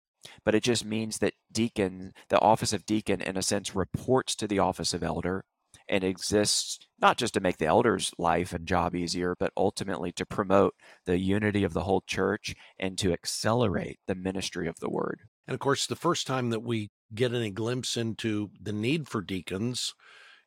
but 0.44 0.54
it 0.54 0.62
just 0.62 0.84
means 0.84 1.18
that 1.18 1.34
deacon, 1.52 2.12
the 2.28 2.40
office 2.40 2.72
of 2.72 2.86
deacon, 2.86 3.20
in 3.20 3.36
a 3.36 3.42
sense, 3.42 3.74
reports 3.74 4.34
to 4.36 4.46
the 4.46 4.58
office 4.58 4.94
of 4.94 5.02
elder 5.02 5.44
and 5.88 6.02
exists 6.02 6.78
not 7.00 7.16
just 7.16 7.34
to 7.34 7.40
make 7.40 7.58
the 7.58 7.66
elders' 7.66 8.12
life 8.18 8.52
and 8.52 8.66
job 8.66 8.94
easier, 8.94 9.36
but 9.38 9.52
ultimately 9.56 10.10
to 10.12 10.26
promote 10.26 10.74
the 11.04 11.18
unity 11.18 11.62
of 11.62 11.74
the 11.74 11.82
whole 11.82 12.02
church 12.06 12.54
and 12.78 12.98
to 12.98 13.12
accelerate 13.12 13.98
the 14.06 14.14
ministry 14.14 14.66
of 14.66 14.80
the 14.80 14.90
word. 14.90 15.20
And 15.46 15.54
of 15.54 15.60
course, 15.60 15.86
the 15.86 15.94
first 15.94 16.26
time 16.26 16.50
that 16.50 16.62
we 16.62 16.90
get 17.14 17.32
any 17.32 17.50
glimpse 17.50 17.96
into 17.96 18.50
the 18.60 18.72
need 18.72 19.08
for 19.08 19.20
deacons 19.20 19.94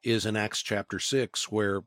is 0.04 0.25
in 0.25 0.36
Acts 0.36 0.62
chapter 0.62 1.00
6, 1.00 1.51
where 1.51 1.82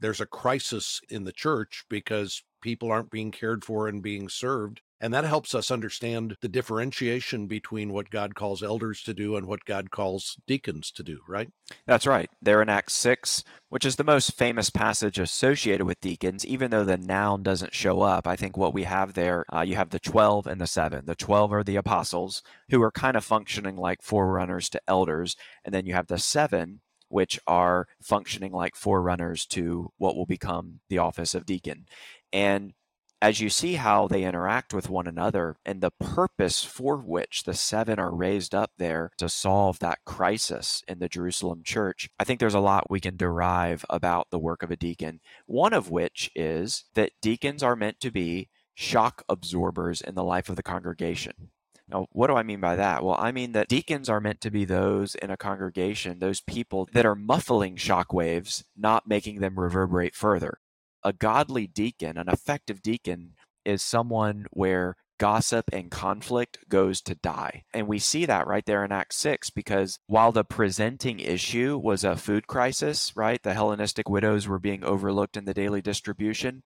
there's 0.00 0.20
a 0.20 0.26
crisis 0.26 1.00
in 1.08 1.24
the 1.24 1.32
church 1.32 1.84
because 1.88 2.42
people 2.60 2.90
aren't 2.90 3.10
being 3.10 3.30
cared 3.30 3.64
for 3.64 3.88
and 3.88 4.02
being 4.02 4.28
served. 4.28 4.80
And 5.04 5.12
that 5.12 5.24
helps 5.24 5.54
us 5.54 5.70
understand 5.70 6.34
the 6.40 6.48
differentiation 6.48 7.46
between 7.46 7.92
what 7.92 8.08
God 8.08 8.34
calls 8.34 8.62
elders 8.62 9.02
to 9.02 9.12
do 9.12 9.36
and 9.36 9.44
what 9.44 9.66
God 9.66 9.90
calls 9.90 10.38
deacons 10.46 10.90
to 10.92 11.02
do, 11.02 11.18
right? 11.28 11.50
That's 11.86 12.06
right. 12.06 12.30
There 12.40 12.62
in 12.62 12.70
Acts 12.70 12.94
6, 12.94 13.44
which 13.68 13.84
is 13.84 13.96
the 13.96 14.02
most 14.02 14.32
famous 14.32 14.70
passage 14.70 15.18
associated 15.18 15.84
with 15.84 16.00
deacons, 16.00 16.46
even 16.46 16.70
though 16.70 16.84
the 16.84 16.96
noun 16.96 17.42
doesn't 17.42 17.74
show 17.74 18.00
up. 18.00 18.26
I 18.26 18.34
think 18.34 18.56
what 18.56 18.72
we 18.72 18.84
have 18.84 19.12
there, 19.12 19.44
uh, 19.54 19.60
you 19.60 19.76
have 19.76 19.90
the 19.90 20.00
12 20.00 20.46
and 20.46 20.58
the 20.58 20.66
7. 20.66 21.04
The 21.04 21.14
12 21.14 21.52
are 21.52 21.62
the 21.62 21.76
apostles, 21.76 22.42
who 22.70 22.80
are 22.82 22.90
kind 22.90 23.14
of 23.14 23.26
functioning 23.26 23.76
like 23.76 24.00
forerunners 24.00 24.70
to 24.70 24.80
elders. 24.88 25.36
And 25.66 25.74
then 25.74 25.84
you 25.84 25.92
have 25.92 26.06
the 26.06 26.16
7, 26.16 26.80
which 27.08 27.38
are 27.46 27.88
functioning 28.00 28.52
like 28.52 28.74
forerunners 28.74 29.44
to 29.48 29.92
what 29.98 30.16
will 30.16 30.24
become 30.24 30.80
the 30.88 30.96
office 30.96 31.34
of 31.34 31.44
deacon. 31.44 31.84
And 32.32 32.72
as 33.20 33.40
you 33.40 33.48
see 33.48 33.74
how 33.74 34.06
they 34.06 34.24
interact 34.24 34.74
with 34.74 34.90
one 34.90 35.06
another 35.06 35.56
and 35.64 35.80
the 35.80 35.90
purpose 35.90 36.62
for 36.62 36.96
which 36.96 37.44
the 37.44 37.54
seven 37.54 37.98
are 37.98 38.14
raised 38.14 38.54
up 38.54 38.72
there 38.76 39.10
to 39.18 39.28
solve 39.28 39.78
that 39.78 40.04
crisis 40.04 40.82
in 40.86 40.98
the 40.98 41.08
Jerusalem 41.08 41.62
church, 41.64 42.08
I 42.18 42.24
think 42.24 42.40
there's 42.40 42.54
a 42.54 42.60
lot 42.60 42.90
we 42.90 43.00
can 43.00 43.16
derive 43.16 43.84
about 43.88 44.28
the 44.30 44.38
work 44.38 44.62
of 44.62 44.70
a 44.70 44.76
deacon. 44.76 45.20
One 45.46 45.72
of 45.72 45.90
which 45.90 46.30
is 46.34 46.84
that 46.94 47.12
deacons 47.22 47.62
are 47.62 47.76
meant 47.76 48.00
to 48.00 48.10
be 48.10 48.48
shock 48.74 49.22
absorbers 49.28 50.00
in 50.00 50.14
the 50.14 50.24
life 50.24 50.48
of 50.48 50.56
the 50.56 50.62
congregation. 50.62 51.50
Now, 51.88 52.06
what 52.12 52.28
do 52.28 52.34
I 52.34 52.42
mean 52.42 52.60
by 52.60 52.76
that? 52.76 53.04
Well, 53.04 53.16
I 53.18 53.30
mean 53.30 53.52
that 53.52 53.68
deacons 53.68 54.08
are 54.08 54.20
meant 54.20 54.40
to 54.40 54.50
be 54.50 54.64
those 54.64 55.14
in 55.14 55.30
a 55.30 55.36
congregation, 55.36 56.18
those 56.18 56.40
people 56.40 56.88
that 56.92 57.04
are 57.06 57.14
muffling 57.14 57.76
shock 57.76 58.12
waves, 58.12 58.64
not 58.76 59.06
making 59.06 59.40
them 59.40 59.58
reverberate 59.58 60.14
further 60.14 60.58
a 61.04 61.12
godly 61.12 61.66
deacon, 61.66 62.16
an 62.16 62.28
effective 62.28 62.82
deacon, 62.82 63.34
is 63.64 63.82
someone 63.82 64.46
where 64.50 64.96
gossip 65.18 65.66
and 65.72 65.90
conflict 65.90 66.58
goes 66.68 67.00
to 67.02 67.14
die. 67.14 67.62
And 67.72 67.86
we 67.86 67.98
see 67.98 68.26
that 68.26 68.46
right 68.46 68.64
there 68.66 68.84
in 68.84 68.92
Acts 68.92 69.16
6 69.16 69.50
because 69.50 69.98
while 70.06 70.32
the 70.32 70.44
presenting 70.44 71.20
issue 71.20 71.78
was 71.78 72.04
a 72.04 72.16
food 72.16 72.46
crisis, 72.46 73.12
right? 73.16 73.42
The 73.42 73.54
Hellenistic 73.54 74.08
widows 74.08 74.48
were 74.48 74.58
being 74.58 74.84
overlooked 74.84 75.36
in 75.36 75.44
the 75.44 75.54
daily 75.54 75.80
distribution. 75.80 76.62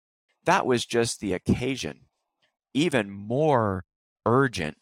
That 0.45 0.65
was 0.65 0.85
just 0.85 1.19
the 1.19 1.33
occasion. 1.33 2.01
Even 2.73 3.09
more 3.09 3.85
urgent 4.25 4.77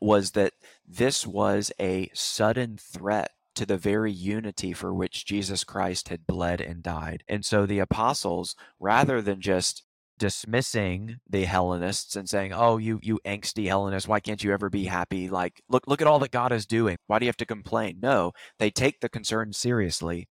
was 0.00 0.30
that 0.32 0.52
this 0.86 1.26
was 1.26 1.72
a 1.80 2.10
sudden 2.14 2.78
threat 2.78 3.32
to 3.58 3.66
the 3.66 3.76
very 3.76 4.12
unity 4.12 4.72
for 4.72 4.94
which 4.94 5.26
Jesus 5.26 5.64
Christ 5.64 6.08
had 6.08 6.26
bled 6.26 6.60
and 6.60 6.82
died. 6.82 7.24
And 7.28 7.44
so 7.44 7.66
the 7.66 7.80
apostles, 7.80 8.54
rather 8.78 9.20
than 9.20 9.40
just 9.40 9.84
dismissing 10.18 11.16
the 11.28 11.44
Hellenists 11.44 12.16
and 12.16 12.28
saying, 12.28 12.52
"Oh, 12.52 12.76
you 12.78 13.00
you 13.02 13.20
angsty 13.24 13.66
Hellenists, 13.66 14.08
why 14.08 14.20
can't 14.20 14.42
you 14.42 14.52
ever 14.52 14.70
be 14.70 14.84
happy? 14.84 15.28
Like, 15.28 15.62
look 15.68 15.86
look 15.86 16.00
at 16.00 16.06
all 16.06 16.18
that 16.20 16.30
God 16.30 16.52
is 16.52 16.66
doing. 16.66 16.96
Why 17.06 17.18
do 17.18 17.24
you 17.24 17.28
have 17.28 17.36
to 17.38 17.46
complain?" 17.46 17.98
No, 18.00 18.32
they 18.58 18.70
take 18.70 19.00
the 19.00 19.08
concern 19.08 19.52
seriously. 19.52 20.28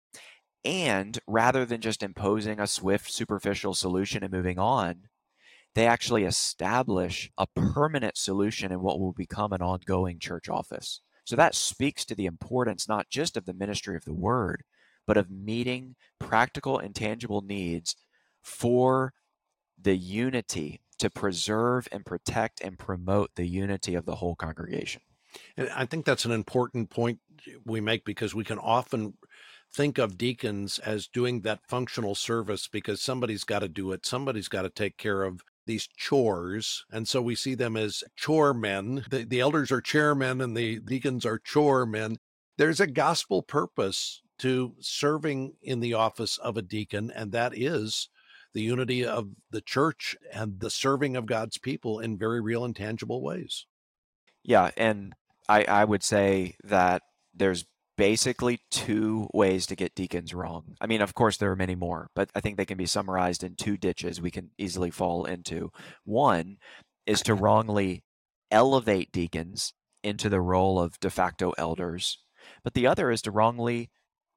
And 0.65 1.19
rather 1.27 1.65
than 1.65 1.81
just 1.81 2.03
imposing 2.03 2.59
a 2.59 2.67
swift 2.67 3.11
superficial 3.11 3.73
solution 3.73 4.23
and 4.23 4.31
moving 4.33 4.59
on, 4.59 5.03
they 5.75 5.87
actually 5.87 6.23
establish 6.25 7.31
a 7.37 7.47
permanent 7.47 8.17
solution 8.17 8.71
in 8.71 8.81
what 8.81 8.99
will 8.99 9.13
become 9.13 9.53
an 9.53 9.61
ongoing 9.61 10.19
church 10.19 10.49
office. 10.49 11.01
So 11.23 11.35
that 11.35 11.55
speaks 11.55 12.05
to 12.05 12.15
the 12.15 12.25
importance 12.25 12.87
not 12.87 13.09
just 13.09 13.37
of 13.37 13.45
the 13.45 13.53
ministry 13.53 13.95
of 13.95 14.05
the 14.05 14.13
word, 14.13 14.63
but 15.05 15.17
of 15.17 15.29
meeting 15.29 15.95
practical 16.19 16.77
and 16.77 16.95
tangible 16.95 17.41
needs 17.41 17.95
for 18.41 19.13
the 19.81 19.95
unity 19.95 20.81
to 20.99 21.09
preserve 21.09 21.87
and 21.91 22.05
protect 22.05 22.61
and 22.61 22.77
promote 22.77 23.31
the 23.35 23.47
unity 23.47 23.95
of 23.95 24.05
the 24.05 24.15
whole 24.15 24.35
congregation. 24.35 25.01
And 25.57 25.69
I 25.69 25.85
think 25.85 26.05
that's 26.05 26.25
an 26.25 26.31
important 26.31 26.89
point 26.89 27.19
we 27.65 27.81
make 27.81 28.05
because 28.05 28.35
we 28.35 28.43
can 28.43 28.59
often 28.59 29.15
think 29.73 29.97
of 29.97 30.17
deacons 30.17 30.77
as 30.79 31.07
doing 31.07 31.41
that 31.41 31.65
functional 31.67 32.15
service 32.15 32.67
because 32.67 33.01
somebody's 33.01 33.43
got 33.43 33.59
to 33.59 33.67
do 33.67 33.91
it. 33.91 34.05
Somebody's 34.05 34.47
got 34.47 34.61
to 34.61 34.69
take 34.69 34.97
care 34.97 35.23
of 35.23 35.41
these 35.65 35.87
chores. 35.87 36.85
And 36.91 37.07
so 37.07 37.21
we 37.21 37.35
see 37.35 37.55
them 37.55 37.75
as 37.77 38.03
chore 38.15 38.53
men. 38.53 39.05
The, 39.09 39.23
the 39.23 39.39
elders 39.39 39.71
are 39.71 39.81
chairmen 39.81 40.41
and 40.41 40.55
the 40.55 40.79
deacons 40.79 41.25
are 41.25 41.39
chore 41.39 41.85
men. 41.85 42.17
There's 42.57 42.79
a 42.79 42.87
gospel 42.87 43.41
purpose 43.41 44.21
to 44.39 44.75
serving 44.79 45.53
in 45.61 45.79
the 45.79 45.93
office 45.93 46.37
of 46.37 46.57
a 46.57 46.61
deacon, 46.61 47.11
and 47.11 47.31
that 47.31 47.57
is 47.57 48.09
the 48.53 48.61
unity 48.61 49.05
of 49.05 49.29
the 49.51 49.61
church 49.61 50.15
and 50.31 50.59
the 50.59 50.69
serving 50.69 51.15
of 51.15 51.25
God's 51.25 51.57
people 51.57 51.99
in 51.99 52.17
very 52.17 52.41
real 52.41 52.65
and 52.65 52.75
tangible 52.75 53.21
ways. 53.21 53.65
Yeah, 54.43 54.71
and 54.77 55.13
I, 55.47 55.63
I 55.63 55.85
would 55.85 56.03
say 56.03 56.55
that 56.63 57.03
there's 57.33 57.65
basically 57.97 58.59
two 58.71 59.27
ways 59.33 59.65
to 59.67 59.75
get 59.75 59.95
deacons 59.95 60.33
wrong. 60.33 60.75
I 60.81 60.87
mean, 60.87 61.01
of 61.01 61.13
course, 61.13 61.37
there 61.37 61.51
are 61.51 61.55
many 61.55 61.75
more, 61.75 62.09
but 62.15 62.29
I 62.35 62.39
think 62.39 62.57
they 62.57 62.65
can 62.65 62.77
be 62.77 62.85
summarized 62.85 63.43
in 63.43 63.55
two 63.55 63.77
ditches 63.77 64.21
we 64.21 64.31
can 64.31 64.51
easily 64.57 64.91
fall 64.91 65.25
into. 65.25 65.71
One 66.03 66.57
is 67.05 67.21
to 67.23 67.35
wrongly 67.35 68.03
elevate 68.51 69.11
deacons 69.11 69.73
into 70.03 70.29
the 70.29 70.41
role 70.41 70.79
of 70.79 70.99
de 70.99 71.09
facto 71.09 71.53
elders, 71.57 72.19
but 72.63 72.73
the 72.73 72.87
other 72.87 73.11
is 73.11 73.21
to 73.23 73.31
wrongly 73.31 73.89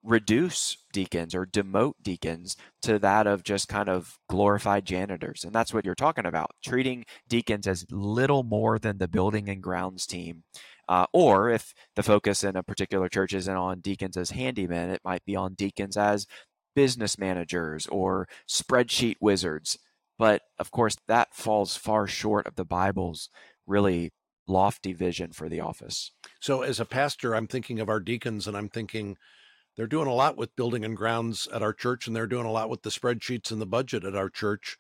reduce 0.06 0.76
deacons 0.92 1.34
or 1.34 1.44
demote 1.44 1.94
deacons 2.00 2.56
to 2.80 2.98
that 2.98 3.26
of 3.26 3.42
just 3.42 3.68
kind 3.68 3.88
of 3.88 4.18
glorified 4.28 4.84
janitors. 4.84 5.42
And 5.42 5.52
that's 5.52 5.75
what 5.75 5.84
you're 5.84 5.96
talking 5.96 6.26
about, 6.26 6.52
treating 6.64 7.04
deacons 7.28 7.66
as 7.66 7.84
little 7.90 8.44
more 8.44 8.78
than 8.78 8.98
the 8.98 9.08
building 9.08 9.48
and 9.48 9.62
grounds 9.62 10.06
team 10.06 10.44
uh, 10.88 11.07
or 11.12 11.50
if 11.50 11.75
the 11.95 12.02
focus 12.02 12.45
in 12.45 12.57
a 12.57 12.62
particular 12.62 13.09
church 13.09 13.35
isn't 13.35 13.57
on 13.57 13.81
deacons 13.81 14.16
as 14.16 14.31
handymen, 14.31 14.90
it 14.90 15.00
might 15.05 15.25
be 15.25 15.37
on 15.37 15.55
deacons 15.55 15.97
as 15.97 16.26
business 16.75 17.19
managers 17.19 17.87
or 17.87 18.28
spreadsheet 18.49 19.16
wizards. 19.21 19.78
But 20.19 20.43
of 20.59 20.71
course, 20.71 20.97
that 21.09 21.35
falls 21.35 21.76
far 21.76 22.07
short 22.07 22.47
of 22.47 22.55
the 22.55 22.64
Bible's 22.64 23.28
really 23.66 24.12
lofty 24.47 24.93
vision 24.93 25.33
for 25.33 25.49
the 25.49 25.61
office. 25.61 26.12
So, 26.40 26.62
as 26.62 26.78
a 26.78 26.85
pastor, 26.85 27.35
I'm 27.35 27.49
thinking 27.49 27.81
of 27.81 27.88
our 27.88 28.00
deacons 28.00 28.47
and 28.47 28.57
I'm 28.57 28.69
thinking 28.69 29.16
they're 29.76 29.87
doing 29.87 30.07
a 30.09 30.14
lot 30.14 30.37
with 30.37 30.57
building 30.57 30.85
and 30.85 30.97
grounds 30.97 31.49
at 31.52 31.62
our 31.62 31.73
church 31.73 32.07
and 32.07 32.14
they're 32.14 32.26
doing 32.26 32.47
a 32.47 32.52
lot 32.52 32.71
with 32.71 32.83
the 32.83 32.90
spreadsheets 32.90 33.50
and 33.50 33.61
the 33.61 33.66
budget 33.66 34.05
at 34.05 34.16
our 34.16 34.31
church. 34.31 34.78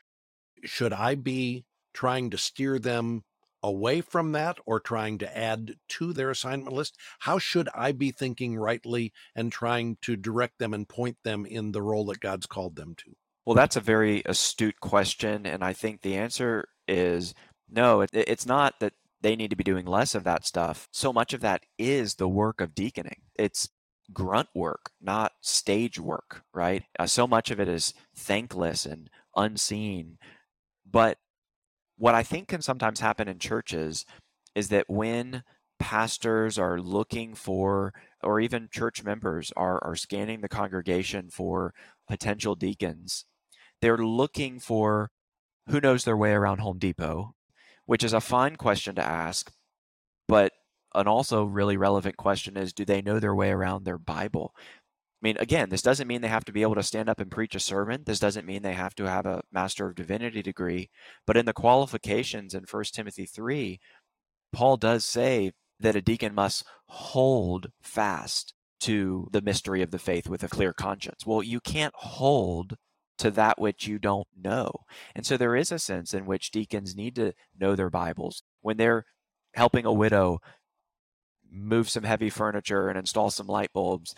Should 0.64 0.92
I 0.92 1.16
be 1.16 1.66
trying 1.92 2.30
to 2.30 2.38
steer 2.38 2.78
them 2.78 3.24
away 3.66 4.00
from 4.00 4.32
that 4.32 4.58
or 4.64 4.78
trying 4.78 5.18
to 5.18 5.36
add 5.38 5.74
to 5.88 6.12
their 6.12 6.30
assignment 6.30 6.74
list? 6.74 6.96
How 7.20 7.38
should 7.38 7.68
I 7.74 7.92
be 7.92 8.12
thinking 8.12 8.56
rightly 8.56 9.12
and 9.34 9.50
trying 9.50 9.98
to 10.02 10.16
direct 10.16 10.58
them 10.58 10.72
and 10.72 10.88
point 10.88 11.16
them 11.24 11.44
in 11.44 11.72
the 11.72 11.82
role 11.82 12.06
that 12.06 12.20
God's 12.20 12.46
called 12.46 12.76
them 12.76 12.94
to? 12.98 13.16
Well, 13.44 13.56
that's 13.56 13.76
a 13.76 13.80
very 13.80 14.22
astute 14.24 14.80
question. 14.80 15.46
And 15.46 15.64
I 15.64 15.72
think 15.72 16.02
the 16.02 16.16
answer 16.16 16.68
is 16.88 17.34
no, 17.68 18.02
it, 18.02 18.10
it's 18.12 18.46
not 18.46 18.74
that 18.80 18.92
they 19.20 19.34
need 19.34 19.50
to 19.50 19.56
be 19.56 19.64
doing 19.64 19.86
less 19.86 20.14
of 20.14 20.24
that 20.24 20.46
stuff. 20.46 20.88
So 20.92 21.12
much 21.12 21.32
of 21.32 21.40
that 21.40 21.64
is 21.78 22.14
the 22.14 22.28
work 22.28 22.60
of 22.60 22.74
deaconing. 22.74 23.22
It's 23.34 23.68
grunt 24.12 24.48
work, 24.54 24.90
not 25.00 25.32
stage 25.40 25.98
work, 25.98 26.42
right? 26.54 26.84
Uh, 26.98 27.06
so 27.06 27.26
much 27.26 27.50
of 27.50 27.58
it 27.58 27.68
is 27.68 27.92
thankless 28.14 28.86
and 28.86 29.10
unseen. 29.34 30.18
But 30.88 31.18
what 31.96 32.14
I 32.14 32.22
think 32.22 32.48
can 32.48 32.62
sometimes 32.62 33.00
happen 33.00 33.28
in 33.28 33.38
churches 33.38 34.04
is 34.54 34.68
that 34.68 34.88
when 34.88 35.42
pastors 35.78 36.58
are 36.58 36.80
looking 36.80 37.34
for, 37.34 37.92
or 38.22 38.40
even 38.40 38.68
church 38.70 39.04
members 39.04 39.52
are, 39.56 39.82
are 39.84 39.96
scanning 39.96 40.40
the 40.40 40.48
congregation 40.48 41.28
for 41.30 41.74
potential 42.08 42.54
deacons, 42.54 43.24
they're 43.80 43.98
looking 43.98 44.58
for 44.58 45.10
who 45.68 45.80
knows 45.80 46.04
their 46.04 46.16
way 46.16 46.32
around 46.32 46.58
Home 46.58 46.78
Depot, 46.78 47.34
which 47.86 48.04
is 48.04 48.12
a 48.12 48.20
fine 48.20 48.56
question 48.56 48.94
to 48.94 49.04
ask, 49.04 49.52
but 50.28 50.52
an 50.94 51.06
also 51.06 51.44
really 51.44 51.76
relevant 51.76 52.16
question 52.16 52.56
is 52.56 52.72
do 52.72 52.84
they 52.84 53.02
know 53.02 53.20
their 53.20 53.34
way 53.34 53.50
around 53.50 53.84
their 53.84 53.98
Bible? 53.98 54.54
I 55.22 55.26
mean, 55.26 55.36
again, 55.38 55.70
this 55.70 55.82
doesn't 55.82 56.08
mean 56.08 56.20
they 56.20 56.28
have 56.28 56.44
to 56.44 56.52
be 56.52 56.62
able 56.62 56.74
to 56.74 56.82
stand 56.82 57.08
up 57.08 57.20
and 57.20 57.30
preach 57.30 57.54
a 57.54 57.60
sermon. 57.60 58.02
This 58.04 58.18
doesn't 58.18 58.46
mean 58.46 58.62
they 58.62 58.74
have 58.74 58.94
to 58.96 59.08
have 59.08 59.24
a 59.24 59.42
Master 59.50 59.86
of 59.88 59.94
Divinity 59.94 60.42
degree. 60.42 60.90
But 61.26 61.38
in 61.38 61.46
the 61.46 61.54
qualifications 61.54 62.52
in 62.54 62.64
1 62.70 62.84
Timothy 62.92 63.24
3, 63.24 63.80
Paul 64.52 64.76
does 64.76 65.06
say 65.06 65.52
that 65.80 65.96
a 65.96 66.02
deacon 66.02 66.34
must 66.34 66.64
hold 66.88 67.68
fast 67.82 68.52
to 68.80 69.28
the 69.32 69.40
mystery 69.40 69.80
of 69.80 69.90
the 69.90 69.98
faith 69.98 70.28
with 70.28 70.42
a 70.42 70.48
clear 70.48 70.74
conscience. 70.74 71.24
Well, 71.26 71.42
you 71.42 71.60
can't 71.60 71.94
hold 71.96 72.76
to 73.18 73.30
that 73.30 73.58
which 73.58 73.86
you 73.86 73.98
don't 73.98 74.28
know. 74.38 74.70
And 75.14 75.24
so 75.24 75.36
there 75.36 75.56
is 75.56 75.72
a 75.72 75.78
sense 75.78 76.12
in 76.12 76.26
which 76.26 76.50
deacons 76.50 76.94
need 76.94 77.14
to 77.16 77.32
know 77.58 77.74
their 77.74 77.90
Bibles. 77.90 78.42
When 78.60 78.76
they're 78.76 79.06
helping 79.54 79.86
a 79.86 79.92
widow 79.92 80.40
move 81.50 81.88
some 81.88 82.04
heavy 82.04 82.28
furniture 82.28 82.88
and 82.88 82.98
install 82.98 83.30
some 83.30 83.46
light 83.46 83.72
bulbs, 83.72 84.14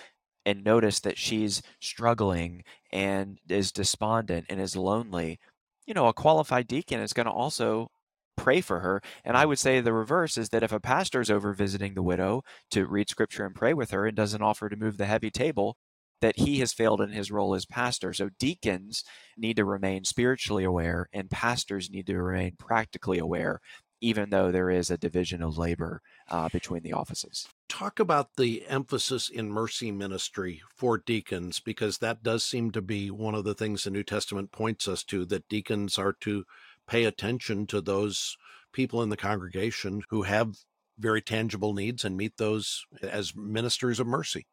and 0.46 0.64
notice 0.64 1.00
that 1.00 1.18
she's 1.18 1.62
struggling 1.80 2.64
and 2.92 3.38
is 3.48 3.72
despondent 3.72 4.46
and 4.48 4.60
is 4.60 4.76
lonely, 4.76 5.38
you 5.86 5.94
know, 5.94 6.06
a 6.06 6.12
qualified 6.12 6.66
deacon 6.66 7.00
is 7.00 7.12
going 7.12 7.26
to 7.26 7.32
also 7.32 7.90
pray 8.36 8.60
for 8.60 8.80
her. 8.80 9.02
And 9.24 9.36
I 9.36 9.46
would 9.46 9.58
say 9.58 9.80
the 9.80 9.92
reverse 9.92 10.38
is 10.38 10.50
that 10.50 10.62
if 10.62 10.72
a 10.72 10.80
pastor 10.80 11.20
is 11.20 11.30
over 11.30 11.52
visiting 11.52 11.94
the 11.94 12.02
widow 12.02 12.42
to 12.70 12.86
read 12.86 13.10
scripture 13.10 13.44
and 13.44 13.54
pray 13.54 13.74
with 13.74 13.90
her 13.90 14.06
and 14.06 14.16
doesn't 14.16 14.42
offer 14.42 14.68
to 14.68 14.76
move 14.76 14.96
the 14.96 15.06
heavy 15.06 15.30
table, 15.30 15.76
that 16.20 16.38
he 16.38 16.58
has 16.58 16.72
failed 16.72 17.00
in 17.00 17.10
his 17.10 17.30
role 17.30 17.54
as 17.54 17.64
pastor. 17.66 18.12
So 18.12 18.30
deacons 18.38 19.04
need 19.36 19.56
to 19.56 19.64
remain 19.64 20.04
spiritually 20.04 20.64
aware 20.64 21.08
and 21.12 21.30
pastors 21.30 21.90
need 21.90 22.06
to 22.06 22.20
remain 22.20 22.54
practically 22.58 23.18
aware, 23.18 23.60
even 24.00 24.30
though 24.30 24.50
there 24.50 24.70
is 24.70 24.90
a 24.90 24.98
division 24.98 25.42
of 25.42 25.58
labor 25.58 26.02
uh, 26.30 26.48
between 26.48 26.82
the 26.82 26.92
offices 26.92 27.48
talk 27.68 28.00
about 28.00 28.36
the 28.36 28.66
emphasis 28.66 29.28
in 29.28 29.50
mercy 29.50 29.92
ministry 29.92 30.62
for 30.74 30.98
deacons 30.98 31.60
because 31.60 31.98
that 31.98 32.22
does 32.22 32.42
seem 32.42 32.70
to 32.70 32.82
be 32.82 33.10
one 33.10 33.34
of 33.34 33.44
the 33.44 33.54
things 33.54 33.84
the 33.84 33.90
New 33.90 34.02
Testament 34.02 34.50
points 34.50 34.88
us 34.88 35.04
to 35.04 35.24
that 35.26 35.48
deacons 35.48 35.98
are 35.98 36.12
to 36.12 36.44
pay 36.86 37.04
attention 37.04 37.66
to 37.66 37.80
those 37.80 38.36
people 38.72 39.02
in 39.02 39.10
the 39.10 39.16
congregation 39.16 40.02
who 40.08 40.22
have 40.22 40.56
very 40.98 41.22
tangible 41.22 41.74
needs 41.74 42.04
and 42.04 42.16
meet 42.16 42.36
those 42.36 42.84
as 43.02 43.36
ministers 43.36 44.00
of 44.00 44.06
mercy. 44.06 44.46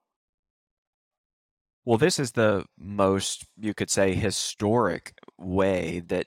Well, 1.86 1.98
this 1.98 2.20
is 2.20 2.32
the 2.32 2.66
most, 2.78 3.46
you 3.58 3.74
could 3.74 3.90
say, 3.90 4.14
historic 4.16 5.14
way 5.38 6.02
that 6.08 6.26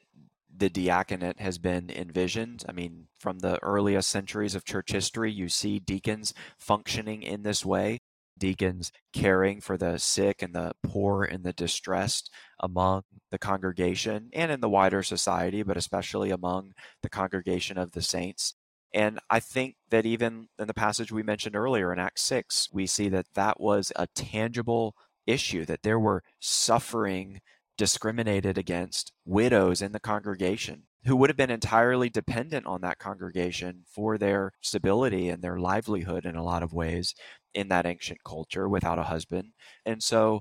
the 0.58 0.68
diaconate 0.68 1.40
has 1.40 1.58
been 1.58 1.90
envisioned. 1.90 2.64
I 2.68 2.72
mean, 2.72 3.06
from 3.18 3.38
the 3.38 3.62
earliest 3.62 4.08
centuries 4.08 4.54
of 4.54 4.64
church 4.64 4.92
history, 4.92 5.30
you 5.30 5.48
see 5.48 5.78
deacons 5.78 6.34
functioning 6.58 7.22
in 7.22 7.42
this 7.42 7.64
way. 7.64 8.00
Deacons 8.36 8.92
caring 9.12 9.60
for 9.60 9.76
the 9.76 9.98
sick 9.98 10.42
and 10.42 10.54
the 10.54 10.72
poor 10.82 11.24
and 11.24 11.42
the 11.44 11.52
distressed 11.52 12.30
among 12.60 13.02
the 13.30 13.38
congregation 13.38 14.30
and 14.32 14.52
in 14.52 14.60
the 14.60 14.68
wider 14.68 15.02
society, 15.02 15.62
but 15.62 15.76
especially 15.76 16.30
among 16.30 16.72
the 17.02 17.08
congregation 17.08 17.78
of 17.78 17.92
the 17.92 18.02
saints. 18.02 18.54
And 18.94 19.18
I 19.28 19.40
think 19.40 19.76
that 19.90 20.06
even 20.06 20.48
in 20.58 20.66
the 20.66 20.74
passage 20.74 21.12
we 21.12 21.22
mentioned 21.22 21.56
earlier 21.56 21.92
in 21.92 21.98
Acts 21.98 22.22
6, 22.22 22.68
we 22.72 22.86
see 22.86 23.08
that 23.10 23.26
that 23.34 23.60
was 23.60 23.92
a 23.96 24.06
tangible 24.14 24.94
issue, 25.26 25.64
that 25.66 25.82
there 25.82 25.98
were 25.98 26.22
suffering 26.40 27.40
discriminated 27.78 28.58
against 28.58 29.12
widows 29.24 29.80
in 29.80 29.92
the 29.92 30.00
congregation 30.00 30.82
who 31.04 31.16
would 31.16 31.30
have 31.30 31.36
been 31.36 31.50
entirely 31.50 32.10
dependent 32.10 32.66
on 32.66 32.80
that 32.82 32.98
congregation 32.98 33.84
for 33.90 34.18
their 34.18 34.52
stability 34.60 35.28
and 35.28 35.42
their 35.42 35.58
livelihood 35.58 36.26
in 36.26 36.36
a 36.36 36.44
lot 36.44 36.62
of 36.62 36.74
ways 36.74 37.14
in 37.54 37.68
that 37.68 37.86
ancient 37.86 38.18
culture 38.24 38.68
without 38.68 38.98
a 38.98 39.04
husband. 39.04 39.52
And 39.86 40.02
so, 40.02 40.40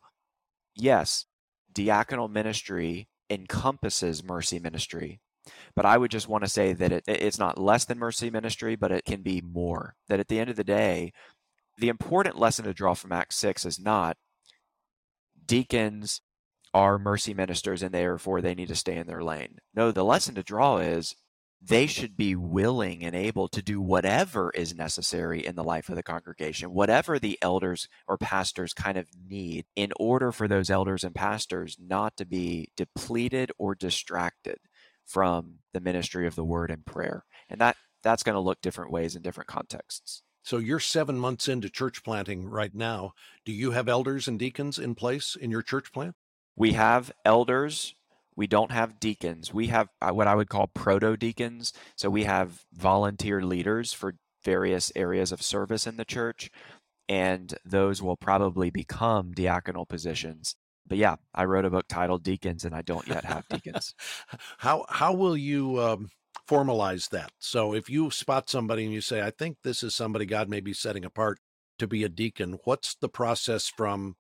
yes, 0.76 1.26
diaconal 1.74 2.30
ministry 2.30 3.08
encompasses 3.30 4.24
mercy 4.24 4.60
ministry. 4.60 5.22
But 5.76 5.86
I 5.86 5.98
would 5.98 6.12
just 6.12 6.28
want 6.28 6.44
to 6.44 6.50
say 6.50 6.74
that 6.74 6.92
it, 6.92 7.04
it's 7.08 7.40
not 7.40 7.60
less 7.60 7.86
than 7.86 8.00
mercy 8.00 8.30
ministry, 8.30 8.76
but 8.76 8.92
it 8.92 9.06
can 9.06 9.22
be 9.22 9.42
more. 9.42 9.96
That 10.10 10.20
at 10.20 10.28
the 10.28 10.40
end 10.40 10.50
of 10.50 10.58
the 10.58 10.64
day, 10.64 11.14
the 11.78 11.90
important 11.90 12.38
lesson 12.38 12.66
to 12.66 12.74
draw 12.74 12.96
from 12.96 13.12
Acts 13.12 13.38
6 13.38 13.66
is 13.66 13.80
not 13.80 14.18
deacons 15.46 16.22
are 16.78 17.00
mercy 17.00 17.34
ministers 17.34 17.82
and 17.82 17.92
therefore 17.92 18.40
they 18.40 18.54
need 18.54 18.68
to 18.68 18.76
stay 18.76 18.98
in 18.98 19.08
their 19.08 19.24
lane. 19.24 19.58
No, 19.74 19.92
the 19.92 20.06
lesson 20.06 20.36
to 20.36 20.44
draw 20.44 20.78
is 20.78 21.16
they 21.60 21.88
should 21.88 22.16
be 22.16 22.36
willing 22.36 23.04
and 23.04 23.16
able 23.16 23.48
to 23.48 23.64
do 23.64 23.82
whatever 23.82 24.52
is 24.54 24.76
necessary 24.76 25.44
in 25.44 25.56
the 25.56 25.64
life 25.64 25.90
of 25.90 25.96
the 25.96 26.04
congregation, 26.04 26.72
whatever 26.72 27.18
the 27.18 27.40
elders 27.42 27.88
or 28.08 28.16
pastors 28.16 28.74
kind 28.76 28.96
of 28.96 29.08
need 29.28 29.66
in 29.76 29.92
order 30.00 30.32
for 30.32 30.48
those 30.48 30.70
elders 30.70 31.04
and 31.04 31.16
pastors 31.16 31.76
not 31.80 32.16
to 32.18 32.26
be 32.26 32.70
depleted 32.78 33.52
or 33.58 33.74
distracted 33.74 34.60
from 35.04 35.56
the 35.74 35.82
ministry 35.82 36.28
of 36.28 36.36
the 36.36 36.46
word 36.46 36.70
and 36.70 36.86
prayer. 36.86 37.26
And 37.50 37.60
that 37.60 37.76
that's 38.04 38.22
going 38.22 38.36
to 38.36 38.40
look 38.40 38.62
different 38.62 38.92
ways 38.92 39.16
in 39.16 39.24
different 39.24 39.50
contexts. 39.50 40.22
So 40.44 40.60
you're 40.60 40.80
7 40.80 41.18
months 41.18 41.48
into 41.48 41.72
church 41.72 42.04
planting 42.04 42.48
right 42.48 42.76
now. 42.76 43.14
Do 43.46 43.52
you 43.52 43.72
have 43.72 43.90
elders 43.90 44.28
and 44.28 44.38
deacons 44.38 44.78
in 44.78 44.94
place 44.94 45.36
in 45.36 45.50
your 45.50 45.64
church 45.64 45.92
plant? 45.92 46.16
We 46.58 46.74
have 46.74 47.12
elders. 47.24 47.96
We 48.36 48.48
don't 48.48 48.72
have 48.72 49.00
deacons. 49.00 49.54
We 49.54 49.68
have 49.68 49.88
uh, 50.02 50.12
what 50.12 50.28
i 50.28 50.36
would 50.36 50.50
call 50.50 50.68
proto 50.68 51.16
deacons 51.16 51.72
so 51.96 52.10
we 52.10 52.26
have 52.26 52.66
volunteer 52.74 53.42
leaders 53.42 53.94
for 53.94 54.16
various 54.44 54.92
areas 54.96 55.32
of 55.32 55.42
service 55.42 55.88
in 55.88 55.98
the 55.98 56.06
church 56.06 56.50
and 57.10 57.56
those 57.66 58.02
will 58.02 58.18
probably 58.18 58.70
become 58.70 59.34
diaconal 59.34 59.88
positions. 59.88 60.56
But 60.86 60.98
yeah 60.98 61.16
i 61.34 61.46
wrote 61.46 61.66
a 61.66 61.70
book 61.70 61.86
titled 61.88 62.24
deacons 62.24 62.66
and 62.66 62.76
i 62.76 62.82
don't 62.82 63.08
yet 63.08 63.26
have 63.26 63.48
deacons. 63.50 63.94
How 64.60 64.86
how 64.90 65.14
will 65.14 65.38
you 65.38 65.80
um, 65.82 66.10
formalize 66.50 67.10
that? 67.10 67.32
So 67.40 67.74
if 67.74 67.90
you 67.90 68.10
spot 68.12 68.50
somebody 68.50 68.84
and 68.84 68.94
you 68.94 69.02
say 69.02 69.22
i 69.22 69.32
think 69.32 69.58
this 69.64 69.84
is 69.84 69.96
somebody 69.96 70.26
god 70.26 70.50
may 70.50 70.60
be 70.60 70.74
setting 70.74 71.06
apart 71.06 71.40
to 71.80 71.88
be 71.88 72.04
a 72.04 72.10
deacon 72.10 72.58
what's 72.64 72.96
the 72.96 73.10
process 73.10 73.68
from 73.68 74.16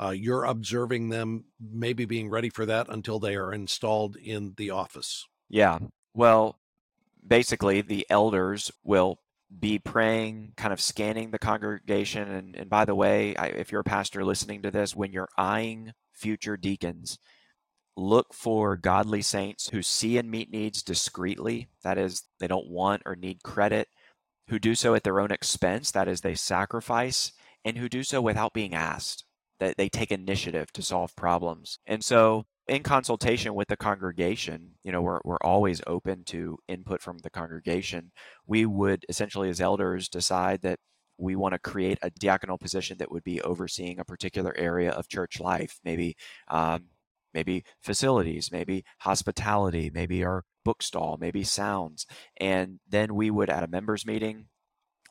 uh, 0.00 0.10
you're 0.10 0.44
observing 0.44 1.10
them 1.10 1.44
maybe 1.60 2.06
being 2.06 2.30
ready 2.30 2.48
for 2.48 2.64
that 2.64 2.88
until 2.88 3.18
they 3.18 3.36
are 3.36 3.52
installed 3.52 4.16
in 4.16 4.54
the 4.56 4.70
office. 4.70 5.26
Yeah. 5.48 5.78
Well, 6.14 6.58
basically, 7.26 7.82
the 7.82 8.06
elders 8.08 8.70
will 8.82 9.18
be 9.58 9.78
praying, 9.78 10.52
kind 10.56 10.72
of 10.72 10.80
scanning 10.80 11.30
the 11.30 11.38
congregation. 11.38 12.30
And, 12.30 12.56
and 12.56 12.70
by 12.70 12.84
the 12.84 12.94
way, 12.94 13.36
I, 13.36 13.46
if 13.48 13.70
you're 13.70 13.82
a 13.82 13.84
pastor 13.84 14.24
listening 14.24 14.62
to 14.62 14.70
this, 14.70 14.96
when 14.96 15.12
you're 15.12 15.28
eyeing 15.36 15.92
future 16.14 16.56
deacons, 16.56 17.18
look 17.96 18.32
for 18.32 18.76
godly 18.76 19.20
saints 19.20 19.68
who 19.68 19.82
see 19.82 20.16
and 20.16 20.30
meet 20.30 20.50
needs 20.50 20.82
discreetly. 20.82 21.68
That 21.82 21.98
is, 21.98 22.22
they 22.38 22.46
don't 22.46 22.70
want 22.70 23.02
or 23.04 23.16
need 23.16 23.42
credit, 23.42 23.88
who 24.48 24.58
do 24.58 24.74
so 24.74 24.94
at 24.94 25.02
their 25.02 25.20
own 25.20 25.30
expense. 25.30 25.90
That 25.90 26.08
is, 26.08 26.20
they 26.22 26.34
sacrifice, 26.34 27.32
and 27.64 27.76
who 27.76 27.88
do 27.88 28.02
so 28.02 28.22
without 28.22 28.54
being 28.54 28.74
asked 28.74 29.24
that 29.60 29.76
they 29.76 29.88
take 29.88 30.10
initiative 30.10 30.72
to 30.72 30.82
solve 30.82 31.14
problems. 31.14 31.78
And 31.86 32.02
so 32.02 32.46
in 32.66 32.82
consultation 32.82 33.54
with 33.54 33.68
the 33.68 33.76
congregation, 33.76 34.72
you 34.82 34.92
know, 34.92 35.02
we're, 35.02 35.20
we're 35.24 35.36
always 35.42 35.80
open 35.86 36.24
to 36.24 36.58
input 36.66 37.02
from 37.02 37.18
the 37.18 37.30
congregation. 37.30 38.12
We 38.46 38.66
would 38.66 39.04
essentially, 39.08 39.48
as 39.50 39.60
elders, 39.60 40.08
decide 40.08 40.62
that 40.62 40.78
we 41.18 41.36
want 41.36 41.52
to 41.52 41.58
create 41.58 41.98
a 42.00 42.10
diaconal 42.10 42.58
position 42.58 42.96
that 42.98 43.10
would 43.10 43.24
be 43.24 43.42
overseeing 43.42 43.98
a 43.98 44.04
particular 44.04 44.54
area 44.56 44.90
of 44.90 45.08
church 45.08 45.38
life, 45.38 45.78
maybe, 45.84 46.16
um, 46.48 46.84
maybe 47.34 47.64
facilities, 47.82 48.50
maybe 48.50 48.84
hospitality, 49.00 49.90
maybe 49.92 50.24
our 50.24 50.44
bookstall, 50.64 51.18
maybe 51.20 51.44
sounds. 51.44 52.06
And 52.38 52.80
then 52.88 53.14
we 53.14 53.30
would, 53.30 53.50
at 53.50 53.62
a 53.62 53.68
members 53.68 54.06
meeting, 54.06 54.46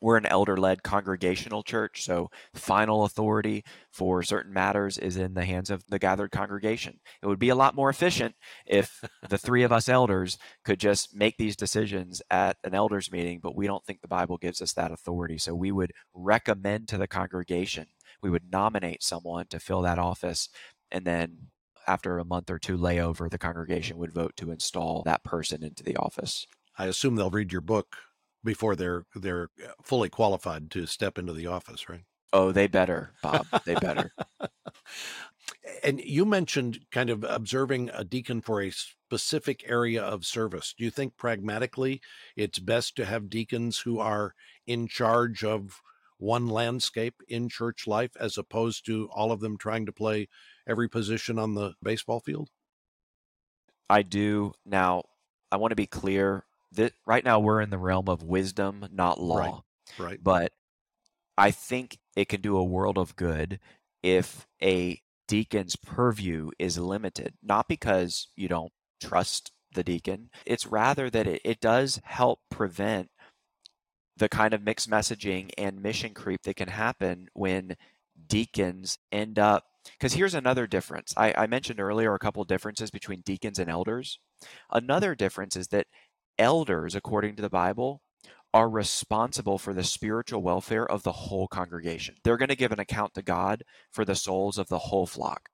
we're 0.01 0.17
an 0.17 0.25
elder 0.25 0.57
led 0.57 0.83
congregational 0.83 1.63
church, 1.63 2.03
so 2.03 2.29
final 2.53 3.03
authority 3.03 3.63
for 3.91 4.23
certain 4.23 4.53
matters 4.53 4.97
is 4.97 5.17
in 5.17 5.33
the 5.33 5.45
hands 5.45 5.69
of 5.69 5.83
the 5.88 5.99
gathered 5.99 6.31
congregation. 6.31 6.99
It 7.21 7.27
would 7.27 7.39
be 7.39 7.49
a 7.49 7.55
lot 7.55 7.75
more 7.75 7.89
efficient 7.89 8.35
if 8.65 9.03
the 9.27 9.38
three 9.38 9.63
of 9.63 9.71
us 9.71 9.89
elders 9.89 10.38
could 10.63 10.79
just 10.79 11.15
make 11.15 11.38
these 11.38 11.55
decisions 11.55 12.21
at 12.29 12.57
an 12.63 12.73
elders 12.73 13.12
meeting, 13.12 13.39
but 13.41 13.55
we 13.55 13.67
don't 13.67 13.85
think 13.85 14.01
the 14.01 14.07
Bible 14.07 14.38
gives 14.38 14.62
us 14.62 14.73
that 14.73 14.91
authority. 14.91 15.38
So 15.38 15.53
we 15.53 15.71
would 15.71 15.93
recommend 16.13 16.88
to 16.89 16.97
the 16.97 17.07
congregation, 17.07 17.88
we 18.21 18.29
would 18.29 18.51
nominate 18.51 19.03
someone 19.03 19.47
to 19.47 19.59
fill 19.59 19.81
that 19.81 19.99
office, 19.99 20.49
and 20.91 21.05
then 21.05 21.49
after 21.88 22.19
a 22.19 22.25
month 22.25 22.49
or 22.49 22.59
two 22.59 22.77
layover, 22.77 23.29
the 23.29 23.38
congregation 23.38 23.97
would 23.97 24.13
vote 24.13 24.35
to 24.38 24.51
install 24.51 25.01
that 25.03 25.23
person 25.23 25.63
into 25.63 25.83
the 25.83 25.97
office. 25.97 26.45
I 26.77 26.85
assume 26.85 27.15
they'll 27.15 27.31
read 27.31 27.51
your 27.51 27.62
book 27.62 27.97
before 28.43 28.75
they're 28.75 29.06
they're 29.15 29.49
uh, 29.63 29.71
fully 29.84 30.10
qualified 30.10 30.71
to 30.71 30.86
step 30.86 31.17
into 31.17 31.34
the 31.34 31.47
office, 31.47 31.89
right? 31.89 32.04
Oh, 32.32 32.52
they 32.52 32.67
better, 32.67 33.13
Bob. 33.23 33.47
They 33.65 33.75
better. 33.75 34.12
And 35.84 35.99
you 36.02 36.25
mentioned 36.25 36.80
kind 36.91 37.10
of 37.10 37.23
observing 37.23 37.89
a 37.93 38.04
deacon 38.04 38.41
for 38.41 38.62
a 38.62 38.71
specific 38.71 39.63
area 39.67 40.02
of 40.02 40.25
service. 40.25 40.73
Do 40.78 40.84
you 40.84 40.91
think 40.91 41.17
pragmatically 41.17 42.02
it's 42.36 42.60
best 42.60 42.95
to 42.97 43.06
have 43.06 43.30
deacons 43.30 43.80
who 43.80 43.99
are 43.99 44.36
in 44.67 44.88
charge 44.88 45.43
of 45.43 45.82
one 46.17 46.47
landscape 46.47 47.15
in 47.28 47.49
church 47.49 47.88
life 47.88 48.12
as 48.19 48.38
opposed 48.38 48.86
to 48.86 49.10
all 49.12 49.32
of 49.32 49.39
them 49.39 49.58
trying 49.58 49.86
to 49.86 49.91
play 49.91 50.28
every 50.67 50.89
position 50.89 51.39
on 51.39 51.56
the 51.56 51.73
baseball 51.82 52.19
field? 52.19 52.49
I 53.89 54.04
do. 54.04 54.54
Now, 54.65 55.04
I 55.52 55.58
want 55.58 55.71
to 55.71 55.75
be 55.75 55.88
clear 55.88 56.45
that 56.73 56.93
right 57.05 57.23
now 57.23 57.39
we're 57.39 57.62
in 57.62 57.69
the 57.69 57.77
realm 57.77 58.10
of 58.10 58.23
wisdom, 58.23 58.88
not 58.91 59.19
law. 59.19 59.63
Right. 59.99 60.08
right. 60.08 60.19
But 60.21 60.51
I 61.38 61.51
think 61.51 61.97
it 62.15 62.29
can 62.29 62.41
do 62.41 62.58
a 62.58 62.63
world 62.63 62.97
of 62.97 63.15
good 63.15 63.60
if 64.03 64.47
a 64.62 65.01
deacon's 65.27 65.75
purview 65.75 66.51
is 66.60 66.77
limited, 66.77 67.34
not 67.43 67.67
because 67.67 68.27
you 68.36 68.47
don't 68.47 68.71
trust 69.01 69.51
the 69.73 69.84
deacon. 69.84 70.29
It's 70.45 70.67
rather 70.67 71.10
that 71.10 71.27
it, 71.27 71.41
it 71.45 71.60
does 71.60 72.01
help 72.03 72.39
prevent 72.49 73.10
the 74.17 74.29
kind 74.29 74.53
of 74.53 74.62
mixed 74.62 74.89
messaging 74.89 75.49
and 75.58 75.82
mission 75.82 76.13
creep 76.13 76.43
that 76.43 76.58
can 76.58 76.67
happen 76.67 77.29
when 77.34 77.75
deacons 78.27 78.97
end 79.12 79.39
up 79.39 79.63
because 79.97 80.13
here's 80.13 80.34
another 80.34 80.67
difference 80.67 81.13
I, 81.15 81.34
I, 81.38 81.47
mentioned 81.47 81.79
earlier 81.79 82.13
a 82.13 82.19
couple 82.19 82.43
differences 82.43 82.91
between 82.91 83.21
deacons 83.21 83.60
and 83.60 83.69
elders 83.69 84.19
another 84.71 85.15
difference 85.15 85.55
is 85.55 85.69
that 85.69 85.88
elders 86.39 86.95
according 86.95 87.36
to 87.36 87.41
the 87.41 87.49
bible 87.49 88.02
are 88.54 88.69
responsible 88.69 89.60
for 89.60 89.73
the 89.73 89.84
spiritual 89.84 90.41
welfare 90.41 90.86
of 90.89 91.04
the 91.04 91.12
whole 91.12 91.47
congregation 91.47 92.15
they're 92.23 92.38
going 92.38 92.49
to 92.49 92.56
give 92.56 92.71
an 92.71 92.80
account 92.80 93.13
to 93.13 93.21
god 93.21 93.63
for 93.91 94.06
the 94.06 94.15
souls 94.15 94.58
of 94.58 94.67
the 94.69 94.80
whole 94.80 95.06
flock 95.06 95.49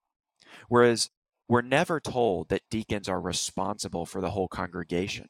whereas 0.69 1.09
we're 1.47 1.61
never 1.61 1.99
told 1.99 2.49
that 2.49 2.61
deacons 2.71 3.09
are 3.09 3.21
responsible 3.21 4.05
for 4.05 4.21
the 4.21 4.31
whole 4.31 4.47
congregation 4.47 5.27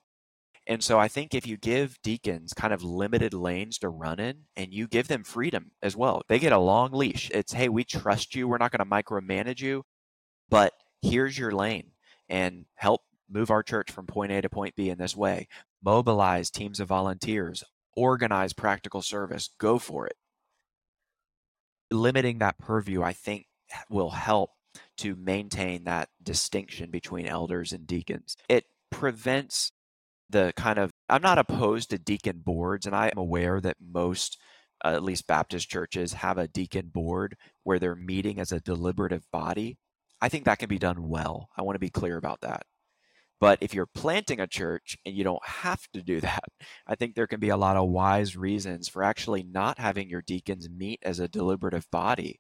and 0.68 0.84
so 0.84 1.00
I 1.00 1.08
think 1.08 1.36
if 1.36 1.46
you 1.46 1.58
give 1.58 2.02
deacons 2.02 2.54
kind 2.54 2.74
of 2.74 2.84
limited 2.84 3.34
lanes 3.34 3.78
to 3.80 3.90
run 3.90 4.20
in 4.20 4.46
and 4.56 4.74
you 4.74 4.88
give 4.88 5.08
them 5.08 5.24
freedom 5.24 5.72
as 5.84 5.96
well, 5.96 6.24
they 6.28 6.40
get 6.40 6.54
a 6.54 6.58
long 6.58 6.92
leash. 6.92 7.30
It's, 7.34 7.54
hey, 7.54 7.70
we 7.70 7.84
trust 7.84 8.34
you. 8.36 8.48
We're 8.48 8.58
not 8.58 8.72
going 8.72 8.80
to 8.80 9.04
micromanage 9.04 9.62
you, 9.62 9.84
but 10.50 10.74
here's 11.04 11.38
your 11.38 11.52
lane 11.52 11.92
and 12.30 12.66
help 12.74 13.02
move 13.30 13.50
our 13.50 13.64
church 13.64 13.92
from 13.92 14.06
point 14.06 14.32
A 14.32 14.42
to 14.42 14.50
point 14.50 14.76
B 14.76 14.90
in 14.90 14.98
this 14.98 15.16
way. 15.16 15.48
Mobilize 15.84 16.50
teams 16.50 16.80
of 16.80 16.88
volunteers, 16.88 17.64
organize 17.96 18.54
practical 18.54 19.02
service, 19.02 19.50
go 19.60 19.78
for 19.78 20.08
it. 20.08 20.16
Limiting 21.92 22.40
that 22.40 22.58
purview, 22.58 23.04
I 23.04 23.14
think, 23.14 23.46
will 23.90 24.12
help 24.12 24.52
to 24.98 25.16
maintain 25.16 25.84
that 25.86 26.10
distinction 26.22 26.92
between 26.92 27.26
elders 27.26 27.72
and 27.72 27.88
deacons. 27.88 28.36
It 28.50 28.66
prevents 28.92 29.72
the 30.30 30.54
kind 30.56 30.80
of 30.80 30.92
I'm 31.10 31.22
not 31.22 31.38
opposed 31.38 31.92
to 31.92 31.98
deacon 31.98 32.42
boards, 32.44 32.86
and 32.86 32.96
I 32.96 33.08
am 33.08 33.18
aware 33.18 33.62
that 33.62 33.78
most, 33.80 34.40
uh, 34.84 34.90
at 34.90 35.04
least 35.04 35.28
Baptist 35.28 35.70
churches, 35.70 36.14
have 36.14 36.38
a 36.38 36.48
deacon 36.48 36.88
board 36.88 37.38
where 37.64 37.80
they're 37.80 37.96
meeting 37.96 38.40
as 38.40 38.52
a 38.52 38.60
deliberative 38.60 39.26
body. 39.32 39.78
I 40.22 40.30
think 40.30 40.46
that 40.46 40.60
can 40.60 40.70
be 40.70 40.80
done 40.80 41.10
well. 41.10 41.50
I 41.56 41.62
want 41.62 41.76
to 41.76 41.80
be 41.80 41.90
clear 41.90 42.18
about 42.18 42.42
that. 42.42 42.64
But 43.40 43.60
if 43.62 43.74
you're 43.74 43.86
planting 43.86 44.40
a 44.40 44.48
church 44.48 44.98
and 45.06 45.16
you 45.16 45.24
don't 45.24 45.46
have 45.46 45.88
to 45.94 46.02
do 46.02 46.20
that, 46.22 46.44
I 46.88 46.96
think 46.96 47.16
there 47.16 47.28
can 47.28 47.40
be 47.40 47.50
a 47.50 47.58
lot 47.58 47.78
of 47.78 47.90
wise 47.90 48.36
reasons 48.36 48.88
for 48.88 49.04
actually 49.04 49.44
not 49.44 49.80
having 49.80 50.10
your 50.10 50.22
deacons 50.22 50.70
meet 50.70 51.00
as 51.04 51.20
a 51.20 51.28
deliberative 51.28 51.90
body, 51.92 52.40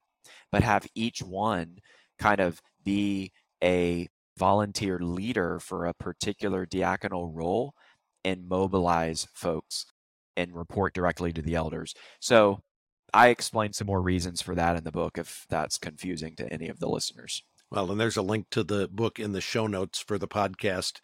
but 0.51 0.63
have 0.63 0.87
each 0.95 1.21
one 1.21 1.77
kind 2.19 2.39
of 2.39 2.61
be 2.83 3.31
a 3.63 4.07
volunteer 4.37 4.99
leader 4.99 5.59
for 5.59 5.85
a 5.85 5.93
particular 5.93 6.65
diaconal 6.65 7.29
role 7.33 7.73
and 8.23 8.47
mobilize 8.47 9.27
folks 9.33 9.85
and 10.35 10.55
report 10.55 10.93
directly 10.93 11.31
to 11.31 11.41
the 11.41 11.55
elders. 11.55 11.93
So 12.19 12.61
I 13.13 13.29
explained 13.29 13.75
some 13.75 13.87
more 13.87 14.01
reasons 14.01 14.41
for 14.41 14.55
that 14.55 14.75
in 14.75 14.83
the 14.83 14.91
book 14.91 15.17
if 15.17 15.45
that's 15.49 15.77
confusing 15.77 16.35
to 16.35 16.51
any 16.51 16.67
of 16.67 16.79
the 16.79 16.89
listeners. 16.89 17.43
Well, 17.71 17.91
and 17.91 17.99
there's 17.99 18.17
a 18.17 18.21
link 18.21 18.47
to 18.51 18.63
the 18.63 18.87
book 18.87 19.19
in 19.19 19.31
the 19.31 19.41
show 19.41 19.67
notes 19.67 19.99
for 19.99 20.17
the 20.17 20.27
podcast. 20.27 20.99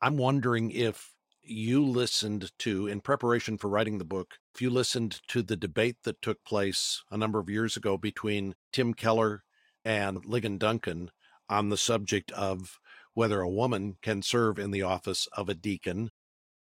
I'm 0.00 0.16
wondering 0.16 0.70
if 0.70 1.14
you 1.42 1.84
listened 1.84 2.52
to, 2.60 2.86
in 2.86 3.00
preparation 3.00 3.58
for 3.58 3.68
writing 3.68 3.98
the 3.98 4.04
book, 4.04 4.38
if 4.54 4.62
you 4.62 4.70
listened 4.70 5.20
to 5.28 5.42
the 5.42 5.56
debate 5.56 5.96
that 6.04 6.22
took 6.22 6.42
place 6.44 7.02
a 7.10 7.16
number 7.16 7.38
of 7.38 7.50
years 7.50 7.76
ago 7.76 7.98
between 7.98 8.54
Tim 8.72 8.94
Keller 8.94 9.44
and 9.84 10.24
Ligon 10.24 10.58
Duncan 10.58 11.10
on 11.48 11.68
the 11.68 11.76
subject 11.76 12.30
of 12.32 12.78
whether 13.14 13.40
a 13.40 13.50
woman 13.50 13.96
can 14.02 14.22
serve 14.22 14.58
in 14.58 14.70
the 14.70 14.82
office 14.82 15.28
of 15.36 15.48
a 15.48 15.54
deacon. 15.54 16.10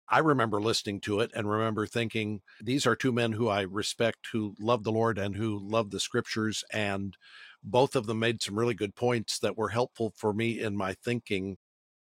I 0.08 0.18
remember 0.18 0.60
listening 0.60 1.00
to 1.02 1.20
it 1.20 1.30
and 1.34 1.48
remember 1.48 1.86
thinking, 1.86 2.42
these 2.60 2.86
are 2.86 2.96
two 2.96 3.12
men 3.12 3.32
who 3.32 3.48
I 3.48 3.62
respect, 3.62 4.28
who 4.32 4.54
love 4.60 4.84
the 4.84 4.92
Lord 4.92 5.16
and 5.16 5.36
who 5.36 5.58
love 5.58 5.90
the 5.90 6.00
scriptures. 6.00 6.64
And 6.72 7.16
both 7.62 7.94
of 7.96 8.06
them 8.06 8.18
made 8.18 8.42
some 8.42 8.58
really 8.58 8.74
good 8.74 8.94
points 8.94 9.38
that 9.38 9.56
were 9.56 9.68
helpful 9.70 10.12
for 10.16 10.32
me 10.32 10.60
in 10.60 10.76
my 10.76 10.94
thinking. 10.94 11.56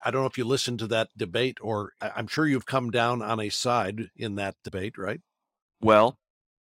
I 0.03 0.11
don't 0.11 0.21
know 0.21 0.27
if 0.27 0.37
you 0.37 0.45
listened 0.45 0.79
to 0.79 0.87
that 0.87 1.09
debate, 1.17 1.57
or 1.61 1.93
I'm 2.01 2.27
sure 2.27 2.47
you've 2.47 2.65
come 2.65 2.89
down 2.91 3.21
on 3.21 3.39
a 3.39 3.49
side 3.49 4.09
in 4.15 4.35
that 4.35 4.55
debate, 4.63 4.97
right? 4.97 5.21
Well, 5.81 6.17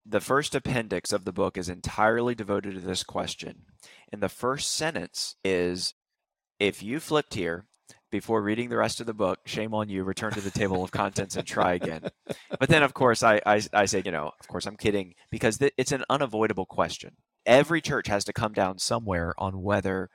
the 0.06 0.22
first 0.22 0.56
appendix 0.56 1.12
of 1.12 1.26
the 1.26 1.34
book 1.34 1.58
is 1.58 1.70
entirely 1.70 2.34
devoted 2.34 2.76
to 2.76 2.80
this 2.80 3.04
question. 3.04 3.66
And 4.12 4.24
the 4.24 4.30
first 4.30 4.72
sentence 4.72 5.36
is 5.44 5.94
if 6.60 6.82
you 6.82 7.00
flipped 7.00 7.34
here 7.34 7.66
before 8.10 8.42
reading 8.42 8.70
the 8.70 8.78
rest 8.78 9.02
of 9.02 9.06
the 9.06 9.14
book, 9.14 9.40
shame 9.46 9.74
on 9.74 9.90
you, 9.90 10.04
return 10.04 10.32
to 10.32 10.42
the 10.42 10.50
table 10.50 10.84
of 10.84 10.92
contents 10.92 11.36
and 11.36 11.46
try 11.46 11.74
again. 11.74 12.04
But 12.58 12.70
then, 12.70 12.84
of 12.84 12.94
course, 12.94 13.22
I, 13.22 13.42
I, 13.46 13.62
I 13.74 13.86
say, 13.86 14.02
you 14.06 14.12
know, 14.12 14.32
of 14.40 14.48
course, 14.48 14.66
I'm 14.66 14.78
kidding 14.78 15.14
because 15.30 15.58
th- 15.58 15.74
it's 15.78 15.92
an 15.92 16.06
unavoidable 16.10 16.66
question. 16.66 17.18
Every 17.48 17.82
church 17.82 18.08
has 18.08 18.24
to 18.26 18.34
come 18.34 18.54
down 18.54 18.78
somewhere 18.78 19.34
on 19.40 19.64
whether 19.64 20.10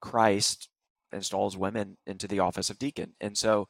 Christ 0.00 0.68
installs 1.12 1.56
women 1.56 1.98
into 2.06 2.26
the 2.26 2.40
office 2.40 2.70
of 2.70 2.78
deacon. 2.78 3.12
And 3.20 3.38
so, 3.38 3.68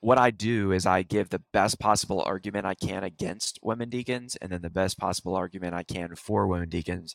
what 0.00 0.18
I 0.18 0.30
do 0.30 0.72
is 0.72 0.86
I 0.86 1.02
give 1.02 1.30
the 1.30 1.42
best 1.52 1.78
possible 1.78 2.22
argument 2.22 2.66
I 2.66 2.74
can 2.74 3.04
against 3.04 3.58
women 3.62 3.90
deacons 3.90 4.36
and 4.36 4.52
then 4.52 4.62
the 4.62 4.70
best 4.70 4.98
possible 4.98 5.34
argument 5.34 5.74
I 5.74 5.82
can 5.82 6.14
for 6.14 6.46
women 6.46 6.68
deacons 6.68 7.14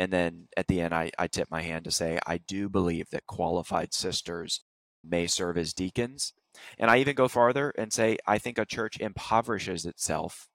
and 0.00 0.10
then 0.10 0.48
at 0.56 0.66
the 0.66 0.80
end, 0.80 0.94
I, 0.94 1.10
I 1.18 1.26
tip 1.26 1.50
my 1.50 1.60
hand 1.60 1.84
to 1.84 1.90
say, 1.90 2.18
I 2.26 2.38
do 2.38 2.70
believe 2.70 3.10
that 3.10 3.26
qualified 3.26 3.92
sisters 3.92 4.64
may 5.04 5.26
serve 5.26 5.58
as 5.58 5.74
deacons. 5.74 6.32
And 6.78 6.90
I 6.90 6.96
even 7.00 7.14
go 7.14 7.28
farther 7.28 7.74
and 7.76 7.92
say, 7.92 8.16
I 8.26 8.38
think 8.38 8.56
a 8.56 8.64
church 8.64 8.98
impoverishes 8.98 9.84
itself 9.84 10.48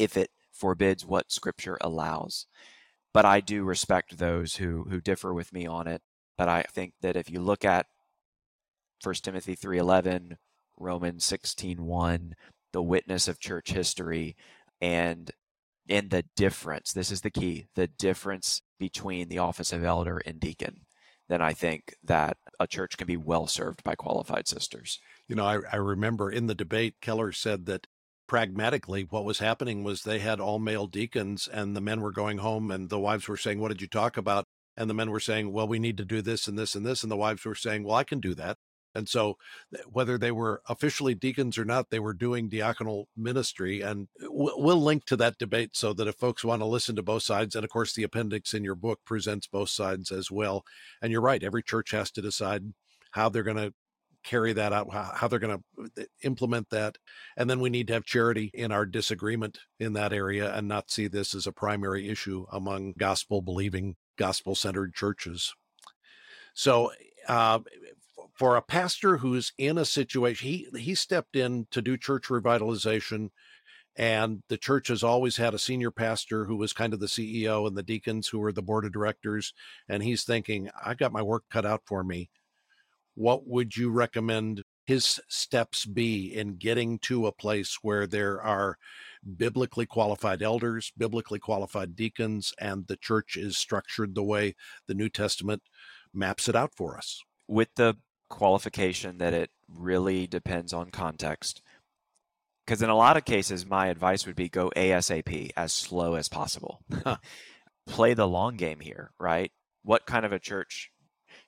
if 0.00 0.16
it 0.16 0.30
forbids 0.52 1.06
what 1.06 1.30
scripture 1.30 1.78
allows. 1.80 2.46
But 3.16 3.24
I 3.24 3.40
do 3.40 3.64
respect 3.64 4.18
those 4.18 4.56
who, 4.56 4.84
who 4.90 5.00
differ 5.00 5.32
with 5.32 5.50
me 5.50 5.66
on 5.66 5.88
it. 5.88 6.02
But 6.36 6.50
I 6.50 6.64
think 6.64 6.92
that 7.00 7.16
if 7.16 7.30
you 7.30 7.40
look 7.40 7.64
at 7.64 7.86
1 9.02 9.14
Timothy 9.22 9.56
3.11, 9.56 10.36
Romans 10.76 11.24
16.1, 11.24 12.32
the 12.74 12.82
witness 12.82 13.26
of 13.26 13.40
church 13.40 13.70
history, 13.70 14.36
and 14.82 15.30
in 15.88 16.10
the 16.10 16.26
difference. 16.36 16.92
This 16.92 17.10
is 17.10 17.22
the 17.22 17.30
key 17.30 17.64
the 17.74 17.86
difference 17.86 18.60
between 18.78 19.30
the 19.30 19.38
office 19.38 19.72
of 19.72 19.82
elder 19.82 20.20
and 20.26 20.38
deacon. 20.38 20.80
Then 21.26 21.40
I 21.40 21.54
think 21.54 21.94
that 22.04 22.36
a 22.60 22.66
church 22.66 22.98
can 22.98 23.06
be 23.06 23.16
well 23.16 23.46
served 23.46 23.82
by 23.82 23.94
qualified 23.94 24.46
sisters. 24.46 25.00
You 25.26 25.36
know, 25.36 25.46
I, 25.46 25.60
I 25.72 25.76
remember 25.76 26.30
in 26.30 26.48
the 26.48 26.54
debate, 26.54 26.96
Keller 27.00 27.32
said 27.32 27.64
that 27.64 27.86
pragmatically 28.26 29.02
what 29.04 29.24
was 29.24 29.38
happening 29.38 29.84
was 29.84 30.02
they 30.02 30.18
had 30.18 30.40
all 30.40 30.58
male 30.58 30.86
deacons 30.86 31.48
and 31.48 31.76
the 31.76 31.80
men 31.80 32.00
were 32.00 32.12
going 32.12 32.38
home 32.38 32.70
and 32.70 32.90
the 32.90 32.98
wives 32.98 33.28
were 33.28 33.36
saying, 33.36 33.60
What 33.60 33.68
did 33.68 33.80
you 33.80 33.88
talk 33.88 34.16
about? 34.16 34.44
And 34.76 34.90
the 34.90 34.94
men 34.94 35.10
were 35.10 35.20
saying, 35.20 35.52
Well, 35.52 35.68
we 35.68 35.78
need 35.78 35.96
to 35.98 36.04
do 36.04 36.22
this 36.22 36.46
and 36.46 36.58
this 36.58 36.74
and 36.74 36.84
this. 36.84 37.02
And 37.02 37.10
the 37.10 37.16
wives 37.16 37.44
were 37.44 37.54
saying, 37.54 37.84
Well, 37.84 37.96
I 37.96 38.04
can 38.04 38.20
do 38.20 38.34
that. 38.34 38.58
And 38.94 39.08
so, 39.08 39.36
eh, 39.74 39.78
whether 39.90 40.16
they 40.16 40.32
were 40.32 40.62
officially 40.68 41.14
deacons 41.14 41.58
or 41.58 41.64
not, 41.64 41.90
they 41.90 41.98
were 41.98 42.14
doing 42.14 42.48
diaconal 42.48 43.04
ministry. 43.16 43.82
And 43.82 44.08
eh, 44.22 44.26
we'll 44.28 44.82
link 44.82 45.04
to 45.06 45.16
that 45.16 45.38
debate 45.38 45.76
so 45.76 45.92
that 45.92 46.08
if 46.08 46.16
folks 46.16 46.44
want 46.44 46.62
to 46.62 46.66
listen 46.66 46.96
to 46.96 47.02
both 47.02 47.22
sides, 47.22 47.54
and 47.54 47.64
of 47.64 47.70
course, 47.70 47.92
the 47.92 48.04
appendix 48.04 48.54
in 48.54 48.64
your 48.64 48.74
book 48.74 49.00
presents 49.04 49.46
both 49.46 49.68
sides 49.68 50.10
as 50.10 50.30
well. 50.30 50.64
And 51.02 51.12
you're 51.12 51.20
right, 51.20 51.42
every 51.42 51.62
church 51.62 51.90
has 51.90 52.10
to 52.12 52.22
decide 52.22 52.72
how 53.12 53.28
they're 53.28 53.42
going 53.42 53.56
to 53.56 53.74
carry 54.26 54.52
that 54.54 54.72
out, 54.74 54.92
how 54.92 55.28
they're 55.28 55.38
going 55.38 55.62
to 55.78 56.02
uh, 56.02 56.04
implement 56.22 56.68
that. 56.70 56.98
And 57.36 57.48
then 57.48 57.60
we 57.60 57.70
need 57.70 57.86
to 57.88 57.94
have 57.94 58.04
charity 58.04 58.50
in 58.52 58.72
our 58.72 58.84
disagreement 58.86 59.60
in 59.80 59.94
that 59.94 60.12
area 60.12 60.54
and 60.54 60.68
not 60.68 60.90
see 60.90 61.08
this 61.08 61.34
as 61.34 61.46
a 61.46 61.52
primary 61.52 62.08
issue 62.08 62.46
among 62.52 62.94
gospel 62.98 63.40
believing, 63.42 63.96
gospel 64.18 64.54
centered 64.54 64.94
churches. 64.94 65.54
So, 66.54 66.92
uh, 67.28 67.60
for 68.34 68.56
a 68.56 68.62
pastor 68.62 69.18
who's 69.18 69.52
in 69.58 69.78
a 69.78 69.84
situation, 69.86 70.48
he 70.48 70.68
he 70.78 70.94
stepped 70.94 71.36
in 71.36 71.66
to 71.70 71.82
do 71.82 71.96
church 71.96 72.24
revitalization, 72.28 73.30
And 73.96 74.42
the 74.48 74.58
church 74.58 74.88
has 74.88 75.02
always 75.02 75.36
had 75.38 75.54
a 75.54 75.58
senior 75.58 75.90
pastor 75.90 76.44
who 76.46 76.56
was 76.56 76.72
kind 76.74 76.94
of 76.94 77.00
the 77.00 77.06
CEO 77.06 77.66
and 77.66 77.76
the 77.76 77.82
deacons 77.82 78.28
who 78.28 78.38
were 78.40 78.52
the 78.52 78.62
board 78.62 78.84
of 78.84 78.92
directors. 78.92 79.54
And 79.88 80.02
he's 80.02 80.24
thinking, 80.24 80.70
I 80.84 80.94
got 80.94 81.12
my 81.12 81.22
work 81.22 81.44
cut 81.50 81.66
out 81.66 81.82
for 81.86 82.04
me. 82.04 82.30
What 83.16 83.48
would 83.48 83.76
you 83.76 83.90
recommend 83.90 84.62
his 84.86 85.20
steps 85.28 85.84
be 85.84 86.32
in 86.32 86.58
getting 86.58 87.00
to 87.00 87.26
a 87.26 87.32
place 87.32 87.78
where 87.82 88.06
there 88.06 88.40
are 88.40 88.76
biblically 89.36 89.86
qualified 89.86 90.42
elders, 90.42 90.92
biblically 90.96 91.40
qualified 91.40 91.96
deacons, 91.96 92.52
and 92.60 92.86
the 92.86 92.96
church 92.96 93.36
is 93.36 93.56
structured 93.56 94.14
the 94.14 94.22
way 94.22 94.54
the 94.86 94.94
New 94.94 95.08
Testament 95.08 95.62
maps 96.14 96.48
it 96.48 96.54
out 96.54 96.72
for 96.76 96.96
us? 96.96 97.20
With 97.48 97.70
the 97.74 97.96
qualification 98.28 99.18
that 99.18 99.34
it 99.34 99.50
really 99.68 100.28
depends 100.28 100.72
on 100.72 100.90
context 100.90 101.62
because 102.66 102.82
in 102.82 102.90
a 102.90 102.96
lot 102.96 103.16
of 103.16 103.24
cases, 103.24 103.64
my 103.64 103.86
advice 103.86 104.26
would 104.26 104.34
be 104.34 104.48
go 104.48 104.72
ASAP, 104.76 105.52
as 105.56 105.72
slow 105.72 106.14
as 106.14 106.28
possible. 106.28 106.80
Play 107.86 108.14
the 108.14 108.26
long 108.26 108.56
game 108.56 108.80
here, 108.80 109.12
right? 109.20 109.52
What 109.84 110.06
kind 110.06 110.26
of 110.26 110.32
a 110.32 110.40
church 110.40 110.90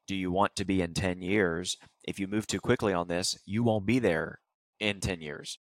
do 0.08 0.16
you 0.16 0.32
want 0.32 0.56
to 0.56 0.64
be 0.64 0.82
in 0.82 0.94
10 0.94 1.22
years? 1.22 1.76
If 2.02 2.18
you 2.18 2.26
move 2.26 2.48
too 2.48 2.58
quickly 2.58 2.92
on 2.92 3.06
this, 3.06 3.38
you 3.44 3.62
won't 3.62 3.86
be 3.86 4.00
there 4.00 4.40
in 4.80 4.98
10 4.98 5.20
years. 5.20 5.58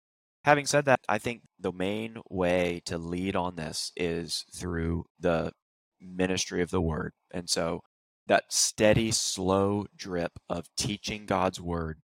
Having 0.44 0.66
said 0.66 0.85
that, 0.85 1.00
I 1.09 1.18
think 1.18 1.42
the 1.59 1.72
main 1.72 2.16
way 2.28 2.83
to 2.87 2.98
lead 2.98 3.37
on 3.37 3.57
this 3.57 3.92
is 3.96 4.44
through 4.55 5.07
the 5.18 5.52
ministry 6.00 6.61
of 6.61 6.70
the 6.70 6.81
word. 6.81 7.12
And 7.33 7.48
so 7.48 7.81
that 8.26 8.52
steady, 8.52 9.12
slow 9.12 9.87
drip 9.96 10.33
of 10.50 10.66
teaching 10.76 11.24
God's 11.24 11.61
word 11.61 12.00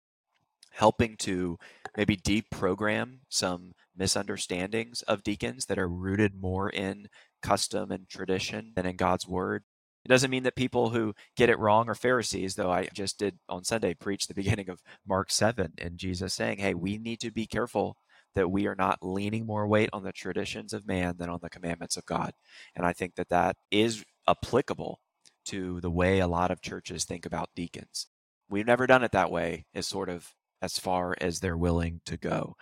helping 0.79 1.17
to 1.17 1.59
maybe 1.97 2.17
deprogram 2.17 3.19
some 3.29 3.73
misunderstandings 3.97 5.03
of 5.03 5.25
deacons 5.25 5.67
that 5.67 5.79
are 5.79 5.89
rooted 5.89 6.41
more 6.41 6.71
in 6.71 7.09
custom 7.43 7.91
and 7.91 8.09
tradition 8.09 8.73
than 8.77 8.87
in 8.87 8.95
God's 8.95 9.27
word. 9.27 9.65
It 10.09 10.13
doesn't 10.13 10.31
mean 10.31 10.45
that 10.45 10.57
people 10.57 10.89
who 10.89 11.15
get 11.37 11.51
it 11.51 11.59
wrong 11.59 11.91
are 11.91 11.95
Pharisees, 11.95 12.55
though 12.55 12.71
I 12.71 12.89
just 12.95 13.19
did 13.19 13.39
on 13.47 13.63
Sunday 13.63 13.93
preach 13.93 14.27
the 14.27 14.33
beginning 14.33 14.71
of 14.71 14.81
Mark 15.07 15.31
7 15.31 15.75
and 15.77 15.99
Jesus 15.99 16.33
saying, 16.33 16.61
hey, 16.61 16.73
we 16.73 16.97
need 16.97 17.21
to 17.21 17.31
be 17.31 17.47
careful 17.47 17.99
that 18.35 18.51
we 18.51 18.67
are 18.67 18.75
not 18.75 19.01
leaning 19.03 19.45
more 19.45 19.67
weight 19.67 19.91
on 19.93 20.05
the 20.05 20.13
traditions 20.13 20.73
of 20.73 20.87
man 20.87 21.17
than 21.19 21.29
on 21.29 21.41
the 21.43 21.51
commandments 21.51 21.99
of 21.99 22.07
God. 22.07 22.33
And 22.75 22.87
I 22.87 22.95
think 22.95 23.17
that 23.17 23.29
that 23.29 23.57
is 23.71 24.03
applicable 24.27 24.99
to 25.45 25.79
the 25.83 25.91
way 25.91 26.21
a 26.21 26.27
lot 26.27 26.51
of 26.51 26.63
churches 26.63 27.05
think 27.05 27.27
about 27.27 27.51
deacons. 27.55 28.07
We've 28.49 28.67
never 28.67 28.87
done 28.87 29.05
it 29.05 29.13
that 29.13 29.31
way, 29.31 29.67
is 29.75 29.87
sort 29.87 30.09
of 30.09 30.33
as 30.63 30.79
far 30.79 31.17
as 31.21 31.41
they're 31.41 31.55
willing 31.55 32.01
to 32.07 32.17
go. 32.17 32.57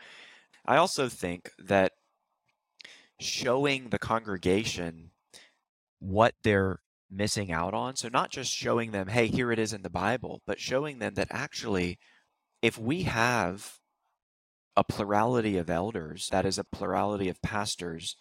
I 0.65 0.79
also 0.79 1.09
think 1.09 1.53
that 1.61 1.93
showing 3.21 3.91
the 3.91 4.01
congregation 4.01 5.13
what 6.01 6.35
they're 6.43 6.81
missing 7.11 7.53
out 7.53 7.75
on, 7.75 7.97
so 7.97 8.09
not 8.09 8.31
just 8.31 8.53
showing 8.53 8.91
them, 8.91 9.09
hey, 9.09 9.27
here 9.27 9.53
it 9.53 9.59
is 9.59 9.73
in 9.73 9.83
the 9.83 9.91
Bible, 9.91 10.43
but 10.47 10.61
showing 10.61 10.99
them 10.99 11.15
that 11.15 11.29
actually, 11.31 11.99
if 12.63 12.79
we 12.79 13.03
have 13.03 13.75
a 14.77 14.85
plurality 14.85 15.57
of 15.57 15.71
elders, 15.71 16.29
that 16.31 16.45
is, 16.45 16.59
a 16.59 16.65
plurality 16.65 17.29
of 17.29 17.41
pastors, 17.43 18.17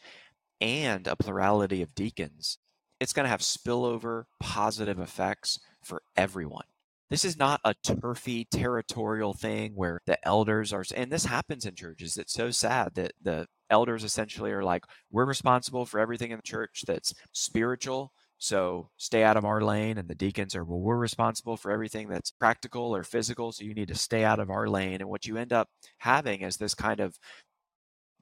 and 0.62 1.08
a 1.08 1.16
plurality 1.16 1.82
of 1.82 1.96
deacons, 1.96 2.60
it's 3.00 3.12
going 3.12 3.26
to 3.26 3.30
have 3.30 3.42
spillover 3.42 4.24
positive 4.40 5.00
effects 5.00 5.60
for 5.84 6.02
everyone. 6.16 6.66
This 7.10 7.26
is 7.26 7.38
not 7.38 7.60
a 7.64 7.76
turfy 7.84 8.46
territorial 8.46 9.34
thing 9.34 9.74
where 9.76 10.00
the 10.06 10.18
elders 10.26 10.74
are, 10.74 10.84
and 10.96 11.12
this 11.12 11.26
happens 11.26 11.66
in 11.66 11.76
churches. 11.76 12.18
It's 12.18 12.34
so 12.34 12.52
sad 12.52 12.96
that 12.96 13.14
the 13.22 13.48
elders 13.70 14.04
essentially 14.04 14.52
are 14.52 14.64
like, 14.64 14.86
we're 15.12 15.26
responsible 15.26 15.86
for 15.86 16.00
everything 16.00 16.32
in 16.32 16.38
the 16.38 16.44
church 16.44 16.84
that's 16.88 17.14
spiritual. 17.32 18.12
So 18.38 18.90
stay 18.98 19.24
out 19.24 19.38
of 19.38 19.46
our 19.46 19.62
lane. 19.62 19.98
And 19.98 20.08
the 20.08 20.16
deacons 20.16 20.56
are, 20.56 20.64
well, 20.64 20.80
we're 20.80 20.98
responsible 20.98 21.58
for 21.58 21.72
everything 21.72 22.08
that's 22.08 22.32
practical 22.32 22.96
or 22.96 23.04
physical. 23.04 23.52
So 23.52 23.64
you 23.64 23.74
need 23.74 23.88
to 23.88 23.96
stay 23.96 24.24
out 24.24 24.40
of 24.40 24.50
our 24.50 24.68
lane. 24.68 25.02
And 25.02 25.10
what 25.10 25.26
you 25.26 25.38
end 25.38 25.54
up 25.54 25.70
having 26.00 26.42
is 26.42 26.58
this 26.58 26.74
kind 26.74 27.00
of 27.00 27.18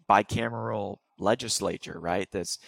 bicameral 0.10 0.98
legislature, 1.20 2.00
right? 2.00 2.28
That's 2.32 2.60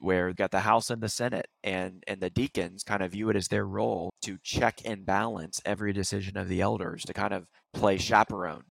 where 0.00 0.28
you 0.28 0.34
got 0.34 0.50
the 0.50 0.60
House 0.60 0.90
and 0.90 1.02
the 1.02 1.08
Senate, 1.08 1.46
and 1.62 2.02
and 2.06 2.20
the 2.20 2.30
deacons 2.30 2.82
kind 2.82 3.02
of 3.02 3.12
view 3.12 3.30
it 3.30 3.36
as 3.36 3.48
their 3.48 3.66
role 3.66 4.10
to 4.22 4.38
check 4.42 4.80
and 4.84 5.06
balance 5.06 5.60
every 5.64 5.92
decision 5.92 6.36
of 6.36 6.48
the 6.48 6.60
elders, 6.60 7.04
to 7.04 7.12
kind 7.12 7.32
of 7.32 7.46
play 7.72 7.98
chaperone, 7.98 8.64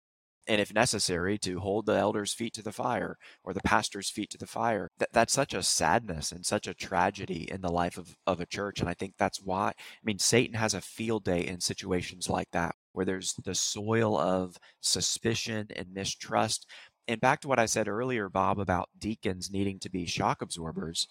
and 0.48 0.60
if 0.62 0.74
necessary, 0.74 1.38
to 1.40 1.60
hold 1.60 1.86
the 1.86 1.98
elders' 1.98 2.34
feet 2.34 2.54
to 2.56 2.64
the 2.64 2.72
fire 2.72 3.18
or 3.44 3.54
the 3.54 3.62
pastor's 3.62 4.10
feet 4.10 4.30
to 4.32 4.38
the 4.38 4.48
fire. 4.48 4.90
That 4.98 5.10
that's 5.14 5.34
such 5.34 5.54
a 5.54 5.64
sadness 5.64 6.32
and 6.32 6.46
such 6.46 6.68
a 6.68 6.74
tragedy 6.74 7.50
in 7.52 7.62
the 7.62 7.72
life 7.72 7.98
of 7.98 8.16
of 8.28 8.40
a 8.40 8.46
church, 8.46 8.80
and 8.80 8.90
I 8.90 8.94
think 8.94 9.14
that's 9.18 9.42
why. 9.42 9.70
I 9.70 9.74
mean, 10.04 10.20
Satan 10.20 10.56
has 10.56 10.74
a 10.74 10.82
field 10.82 11.24
day 11.24 11.46
in 11.46 11.62
situations 11.62 12.30
like 12.30 12.52
that, 12.52 12.76
where 12.94 13.06
there's 13.06 13.34
the 13.44 13.56
soil 13.56 14.18
of 14.18 14.58
suspicion 14.82 15.68
and 15.76 15.94
mistrust 15.94 16.66
and 17.08 17.20
back 17.20 17.42
to 17.42 17.48
what 17.48 17.60
I 17.60 17.66
said 17.66 17.88
earlier, 17.88 18.30
Bob, 18.30 18.60
about 18.60 18.90
deacons 18.98 19.52
needing 19.52 19.80
to 19.80 19.90
be 19.90 20.06
shock 20.06 20.42
absorbers, 20.42 21.08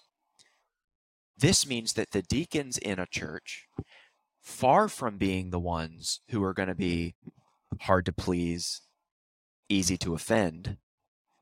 this 1.37 1.67
means 1.67 1.93
that 1.93 2.11
the 2.11 2.21
deacons 2.21 2.77
in 2.77 2.99
a 2.99 3.05
church, 3.05 3.67
far 4.41 4.87
from 4.87 5.17
being 5.17 5.49
the 5.49 5.59
ones 5.59 6.21
who 6.29 6.43
are 6.43 6.53
going 6.53 6.69
to 6.69 6.75
be 6.75 7.15
hard 7.81 8.05
to 8.05 8.13
please, 8.13 8.81
easy 9.71 9.97
to 9.97 10.13
offend, 10.13 10.77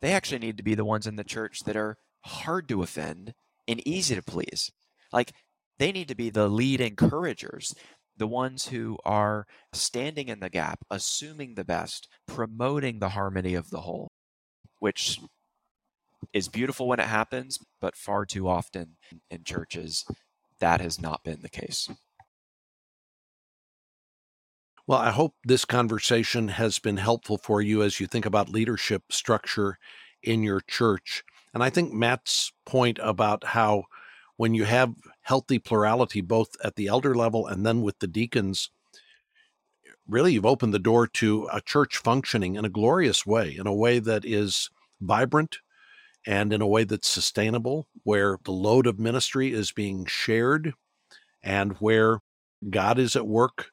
they 0.02 0.14
actually 0.14 0.40
need 0.40 0.58
to 0.58 0.64
be 0.64 0.76
the 0.76 0.86
ones 0.86 1.08
in 1.08 1.16
the 1.16 1.24
church 1.24 1.62
that 1.66 1.76
are 1.76 1.98
hard 2.26 2.68
to 2.70 2.84
offend 2.84 3.34
and 3.68 3.86
easy 3.88 4.16
to 4.16 4.22
please. 4.22 4.72
Like 5.12 5.34
they 5.78 5.92
need 5.92 6.08
to 6.10 6.16
be 6.16 6.30
the 6.30 6.48
lead 6.48 6.82
encouragers, 6.82 7.74
the 8.16 8.28
ones 8.28 8.68
who 8.68 8.98
are 9.06 9.46
standing 9.74 10.28
in 10.28 10.40
the 10.40 10.50
gap, 10.50 10.80
assuming 10.90 11.56
the 11.56 11.66
best, 11.66 12.08
promoting 12.28 13.00
the 13.00 13.10
harmony 13.10 13.56
of 13.56 13.70
the 13.70 13.82
whole 13.82 14.10
which 14.80 15.20
is 16.34 16.48
beautiful 16.48 16.88
when 16.88 17.00
it 17.00 17.08
happens, 17.08 17.60
but 17.80 17.96
far 17.96 18.26
too 18.26 18.48
often 18.48 18.98
in 19.30 19.44
churches, 19.44 20.06
that 20.60 20.82
has 20.82 21.00
not 21.00 21.24
been 21.24 21.42
the 21.42 21.50
case. 21.50 21.90
Well, 24.90 24.98
I 24.98 25.12
hope 25.12 25.36
this 25.44 25.66
conversation 25.66 26.48
has 26.48 26.80
been 26.80 26.98
helpful 26.98 27.38
for 27.38 27.62
you 27.62 27.84
as 27.84 28.00
you 28.00 28.08
think 28.08 28.26
about 28.26 28.50
leadership 28.50 29.04
structure 29.12 29.78
in 30.24 30.42
your 30.42 30.62
church. 30.62 31.24
And 31.54 31.62
I 31.62 31.70
think 31.70 31.94
Matt's 31.94 32.52
point 32.66 32.98
about 33.00 33.44
how 33.44 33.84
when 34.38 34.56
you 34.56 34.64
have 34.64 34.96
healthy 35.22 35.60
plurality, 35.60 36.22
both 36.22 36.56
at 36.64 36.76
the 36.76 36.88
elder 36.88 37.14
level 37.14 37.46
and 37.46 37.64
then 37.64 37.84
with 37.84 38.00
the 38.00 38.08
deacons, 38.08 38.72
really 40.08 40.34
you've 40.34 40.44
opened 40.44 40.74
the 40.74 40.80
door 40.80 41.06
to 41.06 41.48
a 41.54 41.62
church 41.62 41.98
functioning 41.98 42.56
in 42.56 42.66
a 42.66 42.70
glorious 42.70 43.28
way, 43.28 43.56
in 43.56 43.68
a 43.68 43.76
way 43.76 44.00
that 44.00 44.26
is 44.26 44.72
vibrant 45.00 45.60
and 46.26 46.52
in 46.52 46.64
a 46.64 46.68
way 46.68 46.84
that's 46.84 47.08
sustainable, 47.08 47.88
where 48.02 48.40
the 48.44 48.52
load 48.52 48.88
of 48.88 48.98
ministry 48.98 49.54
is 49.54 49.72
being 49.72 50.08
shared 50.08 50.74
and 51.44 51.74
where 51.74 52.22
God 52.72 52.98
is 52.98 53.16
at 53.16 53.28
work 53.28 53.68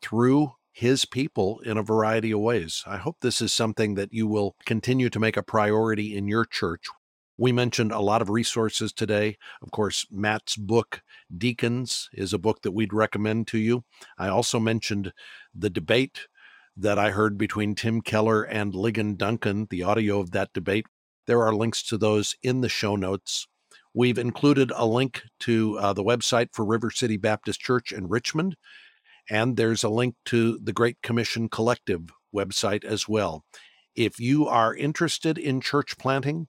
through 0.00 0.52
his 0.80 1.04
people 1.04 1.60
in 1.60 1.76
a 1.76 1.82
variety 1.82 2.30
of 2.30 2.40
ways. 2.40 2.82
I 2.86 2.96
hope 2.96 3.18
this 3.20 3.42
is 3.42 3.52
something 3.52 3.96
that 3.96 4.14
you 4.14 4.26
will 4.26 4.56
continue 4.64 5.10
to 5.10 5.20
make 5.20 5.36
a 5.36 5.42
priority 5.42 6.16
in 6.16 6.26
your 6.26 6.46
church. 6.46 6.86
We 7.36 7.52
mentioned 7.52 7.92
a 7.92 8.00
lot 8.00 8.22
of 8.22 8.30
resources 8.30 8.90
today. 8.90 9.36
Of 9.60 9.72
course, 9.72 10.06
Matt's 10.10 10.56
book, 10.56 11.02
Deacons, 11.36 12.08
is 12.14 12.32
a 12.32 12.38
book 12.38 12.62
that 12.62 12.72
we'd 12.72 12.94
recommend 12.94 13.46
to 13.48 13.58
you. 13.58 13.84
I 14.16 14.28
also 14.28 14.58
mentioned 14.58 15.12
the 15.54 15.68
debate 15.68 16.28
that 16.78 16.98
I 16.98 17.10
heard 17.10 17.36
between 17.36 17.74
Tim 17.74 18.00
Keller 18.00 18.42
and 18.42 18.72
Ligon 18.72 19.18
Duncan, 19.18 19.66
the 19.68 19.82
audio 19.82 20.18
of 20.18 20.30
that 20.30 20.54
debate. 20.54 20.86
There 21.26 21.42
are 21.42 21.54
links 21.54 21.82
to 21.88 21.98
those 21.98 22.36
in 22.42 22.62
the 22.62 22.70
show 22.70 22.96
notes. 22.96 23.46
We've 23.92 24.16
included 24.16 24.72
a 24.74 24.86
link 24.86 25.24
to 25.40 25.76
uh, 25.78 25.92
the 25.92 26.04
website 26.04 26.54
for 26.54 26.64
River 26.64 26.90
City 26.90 27.18
Baptist 27.18 27.60
Church 27.60 27.92
in 27.92 28.08
Richmond, 28.08 28.56
and 29.30 29.56
there's 29.56 29.84
a 29.84 29.88
link 29.88 30.16
to 30.26 30.58
the 30.58 30.72
Great 30.72 31.00
Commission 31.02 31.48
Collective 31.48 32.10
website 32.34 32.84
as 32.84 33.08
well. 33.08 33.44
If 33.94 34.18
you 34.18 34.46
are 34.48 34.74
interested 34.74 35.38
in 35.38 35.60
church 35.60 35.96
planting, 35.96 36.48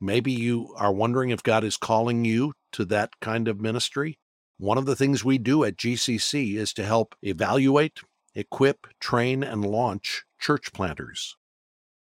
maybe 0.00 0.30
you 0.30 0.74
are 0.76 0.92
wondering 0.92 1.30
if 1.30 1.42
God 1.42 1.64
is 1.64 1.78
calling 1.78 2.24
you 2.24 2.52
to 2.72 2.84
that 2.84 3.10
kind 3.20 3.48
of 3.48 3.60
ministry. 3.60 4.18
One 4.58 4.78
of 4.78 4.84
the 4.84 4.96
things 4.96 5.24
we 5.24 5.38
do 5.38 5.64
at 5.64 5.76
GCC 5.76 6.56
is 6.56 6.72
to 6.74 6.84
help 6.84 7.14
evaluate 7.22 8.00
equip, 8.34 8.86
train, 9.00 9.42
and 9.42 9.64
launch 9.64 10.24
church 10.38 10.72
planters. 10.74 11.36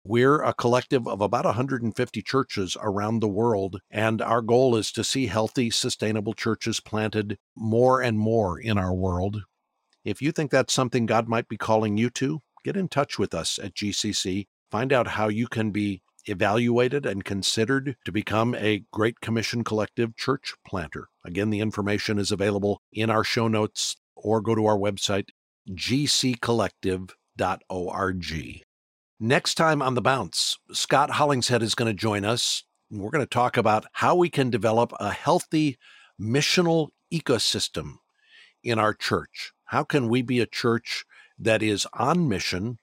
We're 0.03 0.43
a 0.43 0.53
collective 0.53 1.07
of 1.07 1.21
about 1.21 1.45
150 1.45 2.21
churches 2.21 2.77
around 2.79 3.21
the 3.21 3.27
world, 3.27 3.79
and 3.89 4.21
our 4.21 4.41
goal 4.41 4.75
is 4.75 4.91
to 4.91 5.03
see 5.03 5.27
healthy, 5.27 5.71
sustainable 5.71 6.33
churches 6.33 6.79
planted 6.79 7.37
more 7.55 8.01
and 8.01 8.19
more 8.19 8.59
in 8.59 8.77
our 8.77 8.93
world. 8.93 9.43
If 10.05 10.21
you 10.21 10.31
think 10.31 10.51
that's 10.51 10.71
something 10.71 11.07
God 11.07 11.27
might 11.27 11.49
be 11.49 11.57
calling 11.57 11.97
you 11.97 12.11
to, 12.11 12.41
get 12.63 12.77
in 12.77 12.87
touch 12.87 13.17
with 13.17 13.33
us 13.33 13.59
at 13.61 13.73
GCC. 13.73 14.45
Find 14.69 14.93
out 14.93 15.07
how 15.07 15.29
you 15.29 15.47
can 15.47 15.71
be 15.71 16.03
evaluated 16.27 17.07
and 17.07 17.25
considered 17.25 17.97
to 18.05 18.11
become 18.11 18.53
a 18.55 18.83
Great 18.91 19.19
Commission 19.19 19.63
Collective 19.63 20.15
church 20.15 20.53
planter. 20.65 21.07
Again, 21.25 21.49
the 21.49 21.59
information 21.59 22.19
is 22.19 22.31
available 22.31 22.83
in 22.93 23.09
our 23.09 23.23
show 23.23 23.47
notes 23.47 23.95
or 24.15 24.41
go 24.41 24.53
to 24.53 24.67
our 24.67 24.77
website, 24.77 25.29
gccollective.org. 25.71 28.61
Next 29.19 29.55
time 29.55 29.81
on 29.81 29.95
The 29.95 30.01
Bounce, 30.01 30.59
Scott 30.71 31.09
Hollingshead 31.11 31.63
is 31.63 31.73
going 31.73 31.87
to 31.87 31.99
join 31.99 32.25
us. 32.25 32.63
We're 32.91 33.09
going 33.09 33.23
to 33.23 33.27
talk 33.27 33.57
about 33.57 33.87
how 33.93 34.15
we 34.15 34.29
can 34.29 34.51
develop 34.51 34.93
a 34.99 35.11
healthy 35.11 35.79
missional 36.21 36.89
ecosystem 37.11 37.95
in 38.63 38.77
our 38.77 38.93
church. 38.93 39.54
How 39.65 39.83
can 39.83 40.09
we 40.09 40.21
be 40.21 40.39
a 40.39 40.45
church 40.45 41.05
that 41.39 41.63
is 41.63 41.87
on 41.93 42.29
mission 42.29 42.79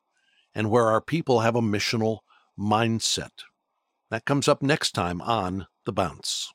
and 0.54 0.70
where 0.70 0.88
our 0.88 1.00
people 1.00 1.40
have 1.40 1.54
a 1.54 1.60
missional 1.60 2.18
mindset? 2.58 3.44
That 4.10 4.24
comes 4.24 4.48
up 4.48 4.62
next 4.62 4.92
time 4.92 5.20
on 5.22 5.66
The 5.86 5.92
Bounce. 5.92 6.52